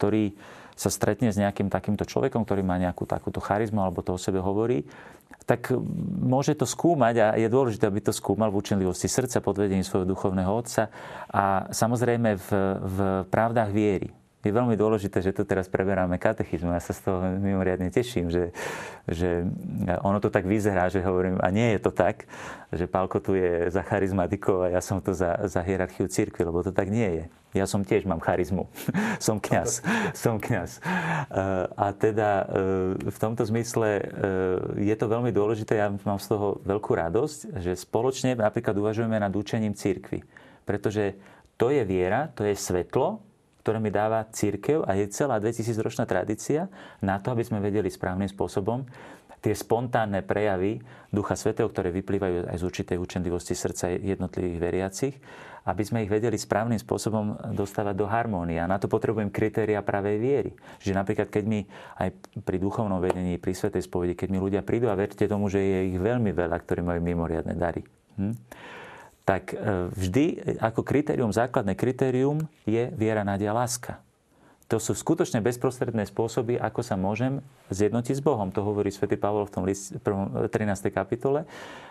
[0.00, 0.32] ktorí
[0.72, 4.40] sa stretne s nejakým takýmto človekom, ktorý má nejakú takúto charizmu alebo to o sebe
[4.40, 4.88] hovorí,
[5.44, 5.74] tak
[6.22, 10.06] môže to skúmať a je dôležité, aby to skúmal v učenlivosti srdca pod vedením svojho
[10.06, 10.88] duchovného otca.
[11.32, 16.74] A samozrejme v, v pravdách viery je veľmi dôležité, že tu teraz preberáme katechizmu.
[16.74, 18.50] Ja sa z toho mimoriadne teším, že,
[19.06, 19.46] že
[20.02, 22.26] ono to tak vyzerá, že hovorím, a nie je to tak,
[22.74, 26.66] že Pálko tu je za charizmatikov a ja som tu za, za hierarchiu církvy, lebo
[26.66, 27.24] to tak nie je.
[27.52, 28.66] Ja som tiež mám charizmu.
[29.26, 29.84] som kňaz.
[30.16, 30.80] som kňaz.
[31.76, 34.04] A teda e, v tomto zmysle e,
[34.88, 35.76] je to veľmi dôležité.
[35.76, 40.24] Ja mám z toho veľkú radosť, že spoločne napríklad uvažujeme nad učením církvy.
[40.64, 41.12] Pretože
[41.60, 43.20] to je viera, to je svetlo,
[43.62, 46.66] ktoré mi dáva církev a je celá 2000 ročná tradícia
[46.98, 48.84] na to, aby sme vedeli správnym spôsobom
[49.42, 50.78] tie spontánne prejavy
[51.10, 55.14] Ducha Svetého, ktoré vyplývajú aj z určitej učenlivosti srdca jednotlivých veriacich,
[55.66, 58.58] aby sme ich vedeli správnym spôsobom dostávať do harmónie.
[58.58, 60.50] A na to potrebujem kritéria pravej viery.
[60.82, 61.60] Že napríklad, keď mi
[61.98, 65.62] aj pri duchovnom vedení, pri Svetej spovedi, keď mi ľudia prídu a verte tomu, že
[65.62, 67.82] je ich veľmi veľa, ktorí majú mimoriadne dary.
[68.18, 68.34] Hm?
[69.22, 74.02] Tak e, vždy ako kritérium, základné kritérium je viera, nádia, láska.
[74.72, 78.48] To sú skutočne bezprostredné spôsoby, ako sa môžem zjednotiť s Bohom.
[78.56, 80.48] To hovorí svätý Pavol v tom list, 13.
[80.88, 81.44] kapitole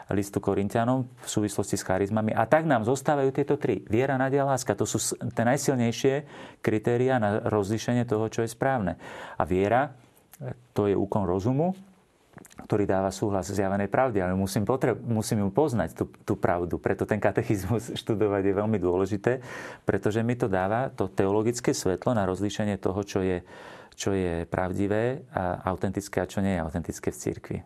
[0.09, 2.33] listu Korintianom v súvislosti s charizmami.
[2.33, 3.85] A tak nám zostávajú tieto tri.
[3.85, 4.73] Viera, nádia, láska.
[4.73, 6.13] To sú tie najsilnejšie
[6.65, 8.97] kritéria na rozlišenie toho, čo je správne.
[9.37, 9.93] A viera,
[10.73, 11.77] to je úkon rozumu,
[12.67, 16.77] ktorý dáva súhlas zjavenej pravde, ale musím, potreb, musím ju poznať, tú, tú pravdu.
[16.77, 19.41] Preto ten katechizmus študovať je veľmi dôležité,
[19.83, 23.43] pretože mi to dáva to teologické svetlo na rozlíšenie toho, čo je,
[23.95, 27.57] čo je pravdivé a autentické a čo nie je autentické v cirkvi.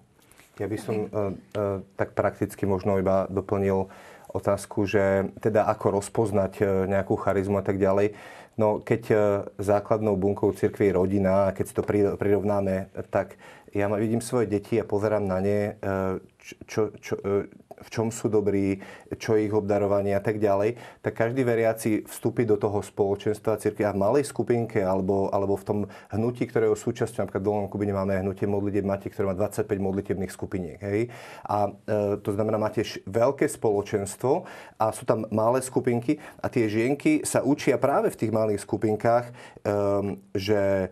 [0.56, 3.92] Ja by som uh, uh, tak prakticky možno iba doplnil
[4.36, 8.14] otázku, že teda ako rozpoznať uh, nejakú charizmu a tak ďalej.
[8.56, 9.12] No keď
[9.60, 11.84] základnou bunkou cirkvi je rodina keď si to
[12.16, 13.36] prirovnáme, tak
[13.76, 15.94] ja vidím svoje deti a pozerám na ne, e,
[16.64, 17.52] čo, čo, e,
[17.86, 18.82] v čom sú dobrí,
[19.16, 20.76] čo ich obdarovanie a tak ďalej,
[21.06, 25.66] tak každý veriaci vstúpi do toho spoločenstva cirkvi a v malej skupinke alebo, alebo v
[25.66, 25.80] tom
[26.10, 30.34] hnutí, ktorého súčasťou, napríklad v Dolnom Kubine máme hnutie modlitev Mati, ktoré má 25 modlitebných
[30.34, 30.80] skupiniek.
[30.82, 31.14] Hej?
[31.46, 34.50] A e, to znamená, máte veľké spoločenstvo
[34.82, 39.26] a sú tam malé skupinky a tie žienky sa učia práve v tých malých skupinkách,
[39.30, 39.34] e,
[40.34, 40.90] že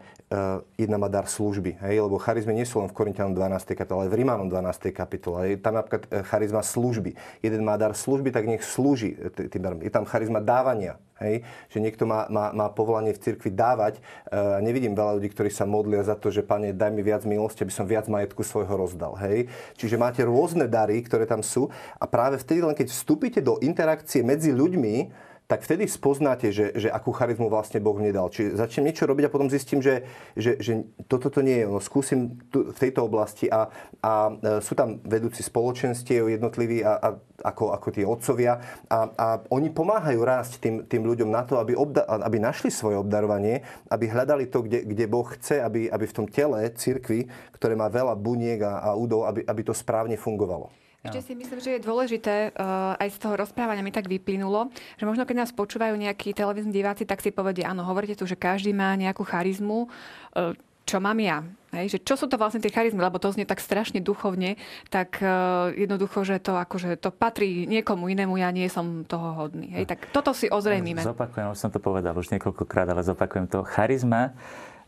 [0.77, 1.77] jedna má dar služby.
[1.83, 2.05] Hej?
[2.05, 3.77] Lebo charizmy nie sú len v Korintianom 12.
[3.77, 4.89] kapitole, ale v Rímanom 12.
[4.95, 5.53] kapitole.
[5.53, 7.13] Je tam napríklad eh, charizma služby.
[7.45, 9.79] Jeden má dar služby, tak nech slúži eh, tým darom.
[9.83, 10.97] Je tam charizma dávania.
[11.21, 11.45] Hej?
[11.69, 14.03] Že niekto má, má, má povolanie v cirkvi dávať.
[14.27, 17.63] A nevidím veľa ľudí, ktorí sa modlia za to, že Pane, daj mi viac milosti,
[17.63, 19.15] aby som viac majetku svojho rozdal.
[19.23, 19.47] Hej?
[19.79, 24.19] Čiže máte rôzne dary, ktoré tam sú a práve vtedy, len keď vstúpite do interakcie
[24.19, 28.31] medzi ľuďmi, tak vtedy spoznáte, že, že akú charizmu vlastne Boh nedal.
[28.31, 30.07] Čiže začnem niečo robiť a potom zistím, že,
[30.39, 31.65] že, že toto to nie je.
[31.67, 33.67] No, skúsim tu, v tejto oblasti a,
[33.99, 37.07] a e, sú tam vedúci spoločenstiev jednotliví a, a
[37.43, 41.75] ako, ako tí otcovia a, a oni pomáhajú rásť tým, tým ľuďom na to, aby,
[41.75, 46.17] obda, aby našli svoje obdarovanie, aby hľadali to, kde, kde Boh chce, aby, aby v
[46.23, 50.82] tom tele cirkvi, ktoré má veľa buniek a, a údov, aby, aby to správne fungovalo.
[51.03, 55.03] Ešte si myslím, že je dôležité, uh, aj z toho rozprávania mi tak vyplynulo, že
[55.03, 58.71] možno keď nás počúvajú nejakí televízni diváci, tak si povedia, áno, hovoríte tu, že každý
[58.71, 59.91] má nejakú charizmu.
[60.31, 61.47] Uh, čo mám ja.
[61.71, 64.59] Hej, že čo sú to vlastne tie charizmy, lebo to znie tak strašne duchovne,
[64.91, 69.71] tak uh, jednoducho, že to, akože, to patrí niekomu inému, ja nie som toho hodný.
[69.75, 71.03] Hej, tak toto si ozrejmime.
[71.03, 73.63] Zopakujem, už som to povedal už niekoľkokrát, ale zopakujem to.
[73.63, 74.35] Charizma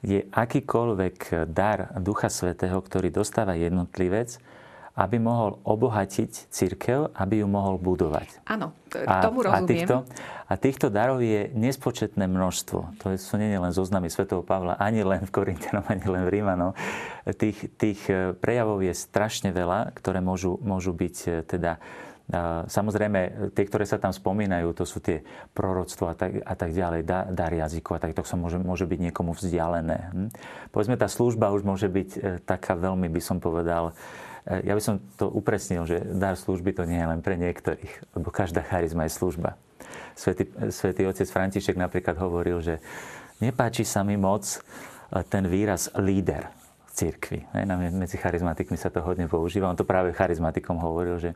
[0.03, 4.37] je akýkoľvek dar Ducha Svetého, ktorý dostáva jednotlivec,
[4.95, 8.47] aby mohol obohatiť církev, aby ju mohol budovať.
[8.47, 8.71] Áno,
[9.19, 9.67] tomu rozumiem.
[9.67, 9.95] A týchto,
[10.47, 12.79] a týchto darov je nespočetné množstvo.
[13.03, 16.71] To sú nie len zoznamy svätého Pavla, ani len v Korintianom, ani len v Rímanom.
[17.27, 21.75] Tých, tých e, prejavov je strašne veľa, ktoré môžu, môžu byť e, teda
[22.65, 25.21] Samozrejme, tie, ktoré sa tam spomínajú, to sú tie
[25.53, 28.99] proroctvo a tak, a tak ďalej, dar jazyku a tak to sa môže, môže byť
[29.09, 30.09] niekomu vzdialené.
[30.09, 30.29] Hm?
[30.73, 33.93] Povedzme, tá služba už môže byť e, taká veľmi, by som povedal,
[34.45, 38.29] ja by som to upresnil, že dar služby to nie je len pre niektorých, lebo
[38.29, 39.57] každá charizma je služba.
[40.13, 42.77] Svetý, Svetý otec František napríklad hovoril, že
[43.41, 44.57] nepáči sa mi moc e,
[45.25, 46.45] ten výraz líder
[46.85, 47.39] v cirkvi.
[47.91, 49.67] Medzi charizmatikmi sa to hodne používa.
[49.67, 51.31] On to práve charizmatikom hovoril, že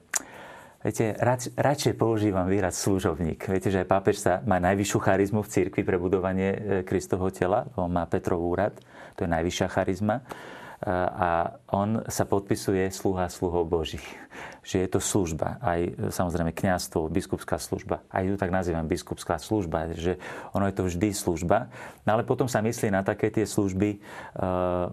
[0.80, 3.52] Viete, rad, radšej používam výraz služobník.
[3.52, 7.68] Viete, že aj pápež sa má najvyššiu charizmu v cirkvi pre budovanie e, Kristovho tela.
[7.76, 8.80] On má Petrov úrad,
[9.20, 10.24] to je najvyššia charizma
[10.88, 14.04] a on sa podpisuje sluha sluhov Božích.
[14.70, 18.06] Že je to služba, aj samozrejme kňazstvo, biskupská služba.
[18.08, 20.22] Aj ju tak nazývam biskupská služba, že
[20.54, 21.74] ono je to vždy služba.
[22.06, 23.98] No ale potom sa myslí na také tie služby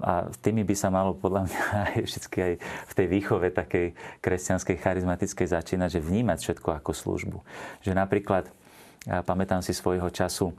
[0.00, 1.62] a tými by sa malo podľa mňa
[1.92, 3.86] aj vždy aj v tej výchove takej
[4.24, 7.38] kresťanskej charizmatickej začínať, že vnímať všetko ako službu.
[7.84, 8.48] Že napríklad
[9.06, 10.50] ja pamätám si svojho času,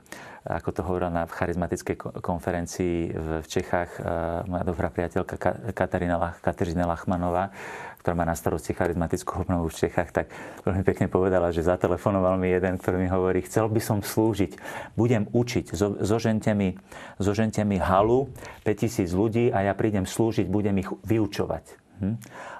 [0.48, 4.00] ako to hovorila na charizmatickej konferencii v Čechách
[4.48, 5.36] moja dobrá priateľka
[5.76, 7.52] Katarína, Kateřina Lachmanová,
[8.00, 10.32] ktorá má na starosti charizmatickú obnovu v Čechách, tak
[10.64, 14.56] veľmi pekne povedala, že zatelefonoval mi jeden, ktorý mi hovorí, chcel by som slúžiť,
[14.96, 16.72] budem učiť, zožente mi,
[17.20, 18.32] zožente mi halu,
[18.64, 21.64] 5000 ľudí a ja prídem slúžiť, budem ich vyučovať.
[21.98, 22.16] Hm?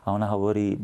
[0.09, 0.81] A ona hovorí,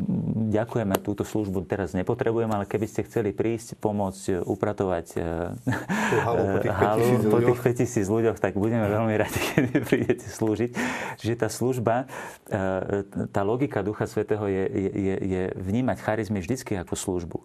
[0.53, 5.21] ďakujeme, túto službu teraz nepotrebujem, ale keby ste chceli prísť, pomôcť e, upratovať e,
[6.21, 10.77] halu po tých, halu, po tých 5000 ľuďoch, tak budeme veľmi radi, keď prídete slúžiť.
[11.25, 12.05] Čiže tá služba,
[12.53, 17.39] e, tá logika Ducha Svetého je, je, je vnímať charizmy vždycky ako službu.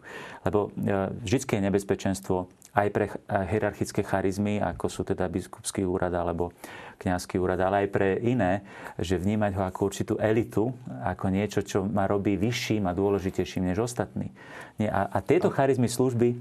[0.43, 0.75] Lebo
[1.23, 6.53] vždycky je nebezpečenstvo aj pre hierarchické charizmy, ako sú teda biskupský úrad alebo
[6.99, 8.61] kňazský úrad, ale aj pre iné,
[8.99, 10.75] že vnímať ho ako určitú elitu,
[11.07, 14.33] ako niečo, čo ma robí vyšším a dôležitejším než ostatní.
[14.81, 16.33] Nie, a, a tieto charizmy služby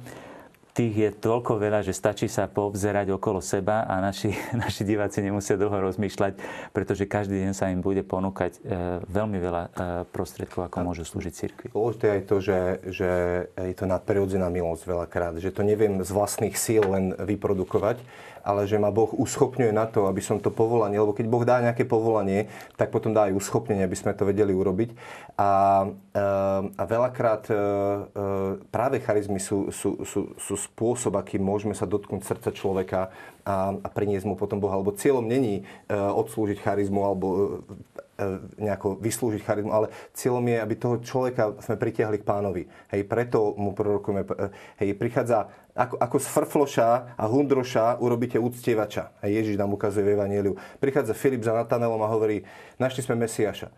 [0.79, 4.31] tých je toľko veľa, že stačí sa poobzerať okolo seba a naši,
[4.62, 6.39] naši diváci nemusia dlho rozmýšľať,
[6.70, 9.70] pretože každý deň sa im bude ponúkať e, veľmi veľa e,
[10.14, 11.66] prostriedkov, ako môžu slúžiť cirkvi.
[11.74, 12.61] Dôležité je to, že,
[12.95, 13.11] že
[13.59, 17.99] je to nadprirodzená milosť veľakrát, že to neviem z vlastných síl len vyprodukovať,
[18.47, 21.59] ale že ma Boh uschopňuje na to, aby som to povolanie, lebo keď Boh dá
[21.59, 22.47] nejaké povolanie,
[22.79, 24.95] tak potom dá aj uschopnenie, aby sme to vedeli urobiť.
[25.37, 27.51] A, eh, a veľakrát
[28.70, 33.01] práve charizmy sú, sú, sú, sú spôsob, akým môžeme sa dotknúť srdca človeka
[33.43, 34.77] a, a priniesť mu potom Boha.
[34.77, 37.27] Lebo cieľom není odslúžiť charizmu alebo
[38.59, 42.66] nejako vyslúžiť charizmu, ale cieľom je, aby toho človeka sme pritiahli k pánovi.
[42.91, 44.27] Hej, preto mu prorokujeme,
[44.83, 45.47] hej, prichádza
[45.79, 49.14] ako, ako z frfloša a hundroša urobíte úctievača.
[49.23, 50.59] A Ježiš nám ukazuje v Evangeliu.
[50.83, 52.43] Prichádza Filip za Natanelom a hovorí,
[52.83, 53.71] našli sme Mesiaša.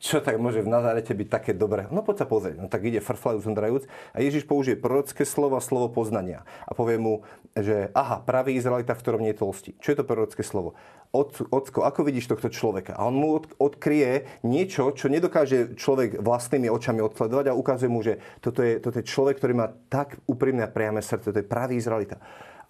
[0.00, 1.84] Čo tak môže v Nazarete byť také dobré?
[1.92, 2.56] No poď sa pozrieť.
[2.56, 3.84] No tak ide frflajúc, hundrajúc
[4.16, 6.48] a Ježiš použije prorocké slovo a slovo poznania.
[6.64, 7.20] A povie mu,
[7.52, 9.70] že aha, pravý Izraelita, v ktorom nie je tlstý.
[9.76, 10.72] Čo je to prorocké slovo?
[11.12, 12.96] Ocko, ako vidíš tohto človeka?
[12.96, 18.24] A on mu odkryje niečo, čo nedokáže človek vlastnými očami odsledovať a ukazuje mu, že
[18.40, 21.76] toto je, toto je človek, ktorý má tak úprimné a priame srdce, to je pravý
[21.76, 22.16] Izraelita.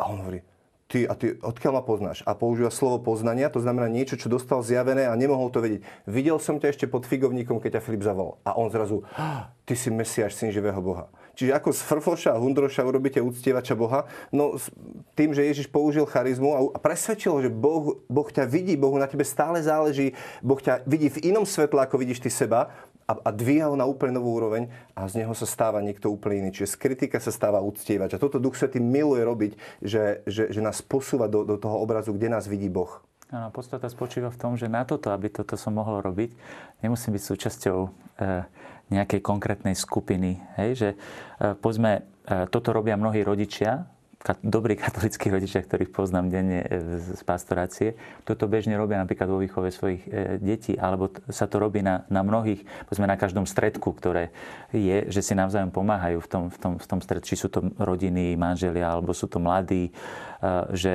[0.00, 0.42] A on hovorí,
[0.90, 2.26] ty, a ty odkiaľ ma poznáš?
[2.26, 5.86] A používa slovo poznania, to znamená niečo, čo dostal zjavené a nemohol to vedieť.
[6.10, 8.42] Videl som ťa ešte pod figovníkom, keď ťa Filip zavolal.
[8.42, 9.06] A on zrazu,
[9.62, 11.06] ty si Mesiáš, syn živého Boha.
[11.38, 14.04] Čiže ako z frfloša a hundroša urobíte uctievača Boha?
[14.34, 14.58] No
[15.14, 19.22] tým, že Ježiš použil charizmu a presvedčil, že boh, boh ťa vidí, Bohu na tebe
[19.22, 20.12] stále záleží,
[20.42, 22.74] Boh ťa vidí v inom svetle, ako vidíš ty seba
[23.10, 26.46] a, a dvíha ho na úplne novú úroveň a z neho sa stáva niekto úplne
[26.46, 26.50] iný.
[26.54, 28.14] Čiže z kritika sa stáva uctievač.
[28.14, 29.52] A toto Duch Svetý miluje robiť,
[29.82, 33.02] že, že, že nás posúva do, do toho obrazu, kde nás vidí Boh.
[33.30, 36.34] Áno, podstata spočíva v tom, že na toto, aby toto som mohol robiť,
[36.82, 37.88] nemusím byť súčasťou e,
[38.90, 40.42] nejakej konkrétnej skupiny.
[40.58, 43.86] Hej, že e, povedzme, e, toto robia mnohí rodičia,
[44.44, 46.68] dobrí katolickí rodičia, ktorých poznám denne e,
[47.00, 47.96] z pastorácie,
[48.28, 52.20] toto bežne robia napríklad vo výchove svojich e, detí, alebo sa to robí na, na
[52.20, 54.28] mnohých, povedzme na každom stredku, ktoré
[54.76, 57.64] je, že si navzájom pomáhajú v tom, v tom, v tom stred, či sú to
[57.80, 59.92] rodiny, manželia, alebo sú to mladí, e,
[60.76, 60.92] že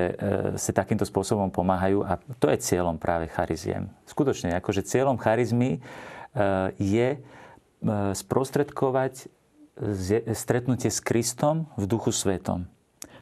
[0.54, 3.90] si takýmto spôsobom pomáhajú a to je cieľom práve chariziem.
[4.06, 5.82] Skutočne, akože cieľom charizmy
[6.76, 7.08] je
[8.12, 9.32] sprostredkovať
[10.36, 12.68] stretnutie s Kristom v duchu svetom.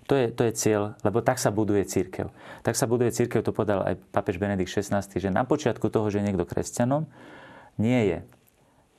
[0.05, 2.29] To je, to je cieľ, lebo tak sa buduje církev.
[2.61, 6.21] Tak sa buduje církev, to povedal aj papež Benedikt XVI, že na počiatku toho, že
[6.21, 7.09] niekto kresťanom,
[7.81, 8.19] nie je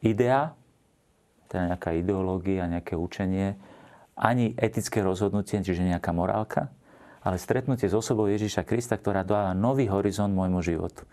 [0.01, 0.57] idea,
[1.47, 3.53] teda nejaká ideológia, nejaké učenie,
[4.17, 6.73] ani etické rozhodnutie, čiže nejaká morálka,
[7.21, 11.05] ale stretnutie s osobou Ježíša Krista, ktorá dáva nový horizont môjmu životu.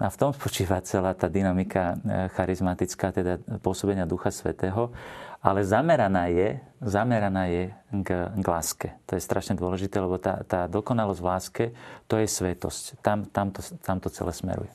[0.00, 4.92] A v tom spočíva celá tá dynamika eh, charizmatická, teda pôsobenia Ducha Svetého
[5.40, 7.72] ale zameraná je, zameraná je
[8.04, 8.88] k, k láske.
[9.08, 11.64] To je strašne dôležité, lebo tá, tá dokonalosť v láske,
[12.04, 13.00] to je svetosť.
[13.00, 14.70] Tam, tam, to, tam to celé smeruje.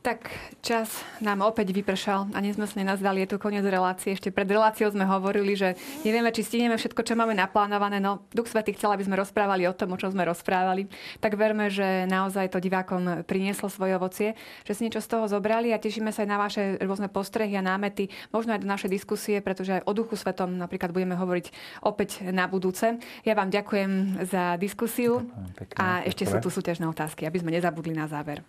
[0.00, 0.32] Tak
[0.64, 4.16] čas nám opäť vypršal a dnes sme sa nenazdali, je tu koniec relácie.
[4.16, 5.76] Ešte pred reláciou sme hovorili, že
[6.08, 9.76] nevieme, či stihneme všetko, čo máme naplánované, no Duch Svetý chcel, aby sme rozprávali o
[9.76, 10.88] tom, o čom sme rozprávali.
[11.20, 14.28] Tak verme, že naozaj to divákom prinieslo svoje ovocie,
[14.64, 17.60] že si niečo z toho zobrali a tešíme sa aj na vaše rôzne postrehy a
[17.60, 21.52] námety, možno aj do našej diskusie, pretože aj o Duchu Svetom napríklad budeme hovoriť
[21.84, 22.96] opäť na budúce.
[23.28, 25.28] Ja vám ďakujem za diskusiu
[25.76, 28.40] a ešte sú tu súťažné otázky, aby sme nezabudli na záver.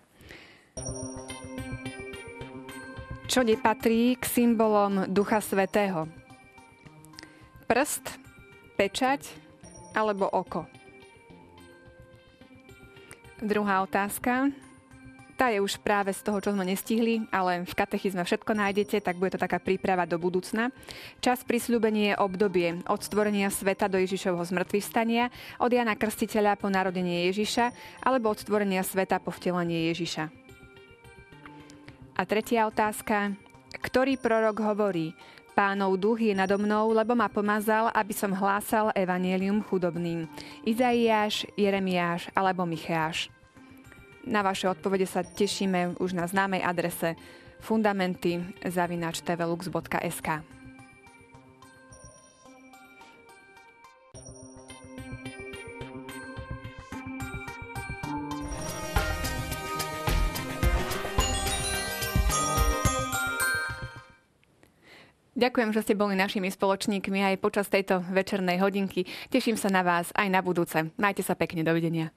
[3.32, 6.04] Čo nepatrí k symbolom Ducha Svetého?
[7.64, 8.20] Prst,
[8.76, 9.24] pečať
[9.96, 10.68] alebo oko?
[13.40, 14.52] Druhá otázka.
[15.40, 19.16] Tá je už práve z toho, čo sme nestihli, ale v katechizme všetko nájdete, tak
[19.16, 20.68] bude to taká príprava do budúcna.
[21.24, 24.86] Čas prisľúbenie je obdobie od stvorenia sveta do Ježišovho zmrtvých
[25.56, 27.72] od Jana Krstiteľa po narodenie Ježiša,
[28.04, 30.41] alebo od stvorenia sveta po vtelenie Ježiša.
[32.16, 33.32] A tretia otázka.
[33.80, 35.16] Ktorý prorok hovorí,
[35.52, 40.24] Pánov duch je nado mnou, lebo ma pomazal, aby som hlásal evanielium chudobným.
[40.64, 43.28] Izaiáš, Jeremiáš alebo Micháš.
[44.24, 47.20] Na vaše odpovede sa tešíme už na známej adrese
[47.60, 50.61] fundamenty zavinačtvelux.sk.
[65.32, 69.08] Ďakujem, že ste boli našimi spoločníkmi aj počas tejto večernej hodinky.
[69.32, 70.92] Teším sa na vás aj na budúce.
[71.00, 72.12] Majte sa pekne, dovidenia.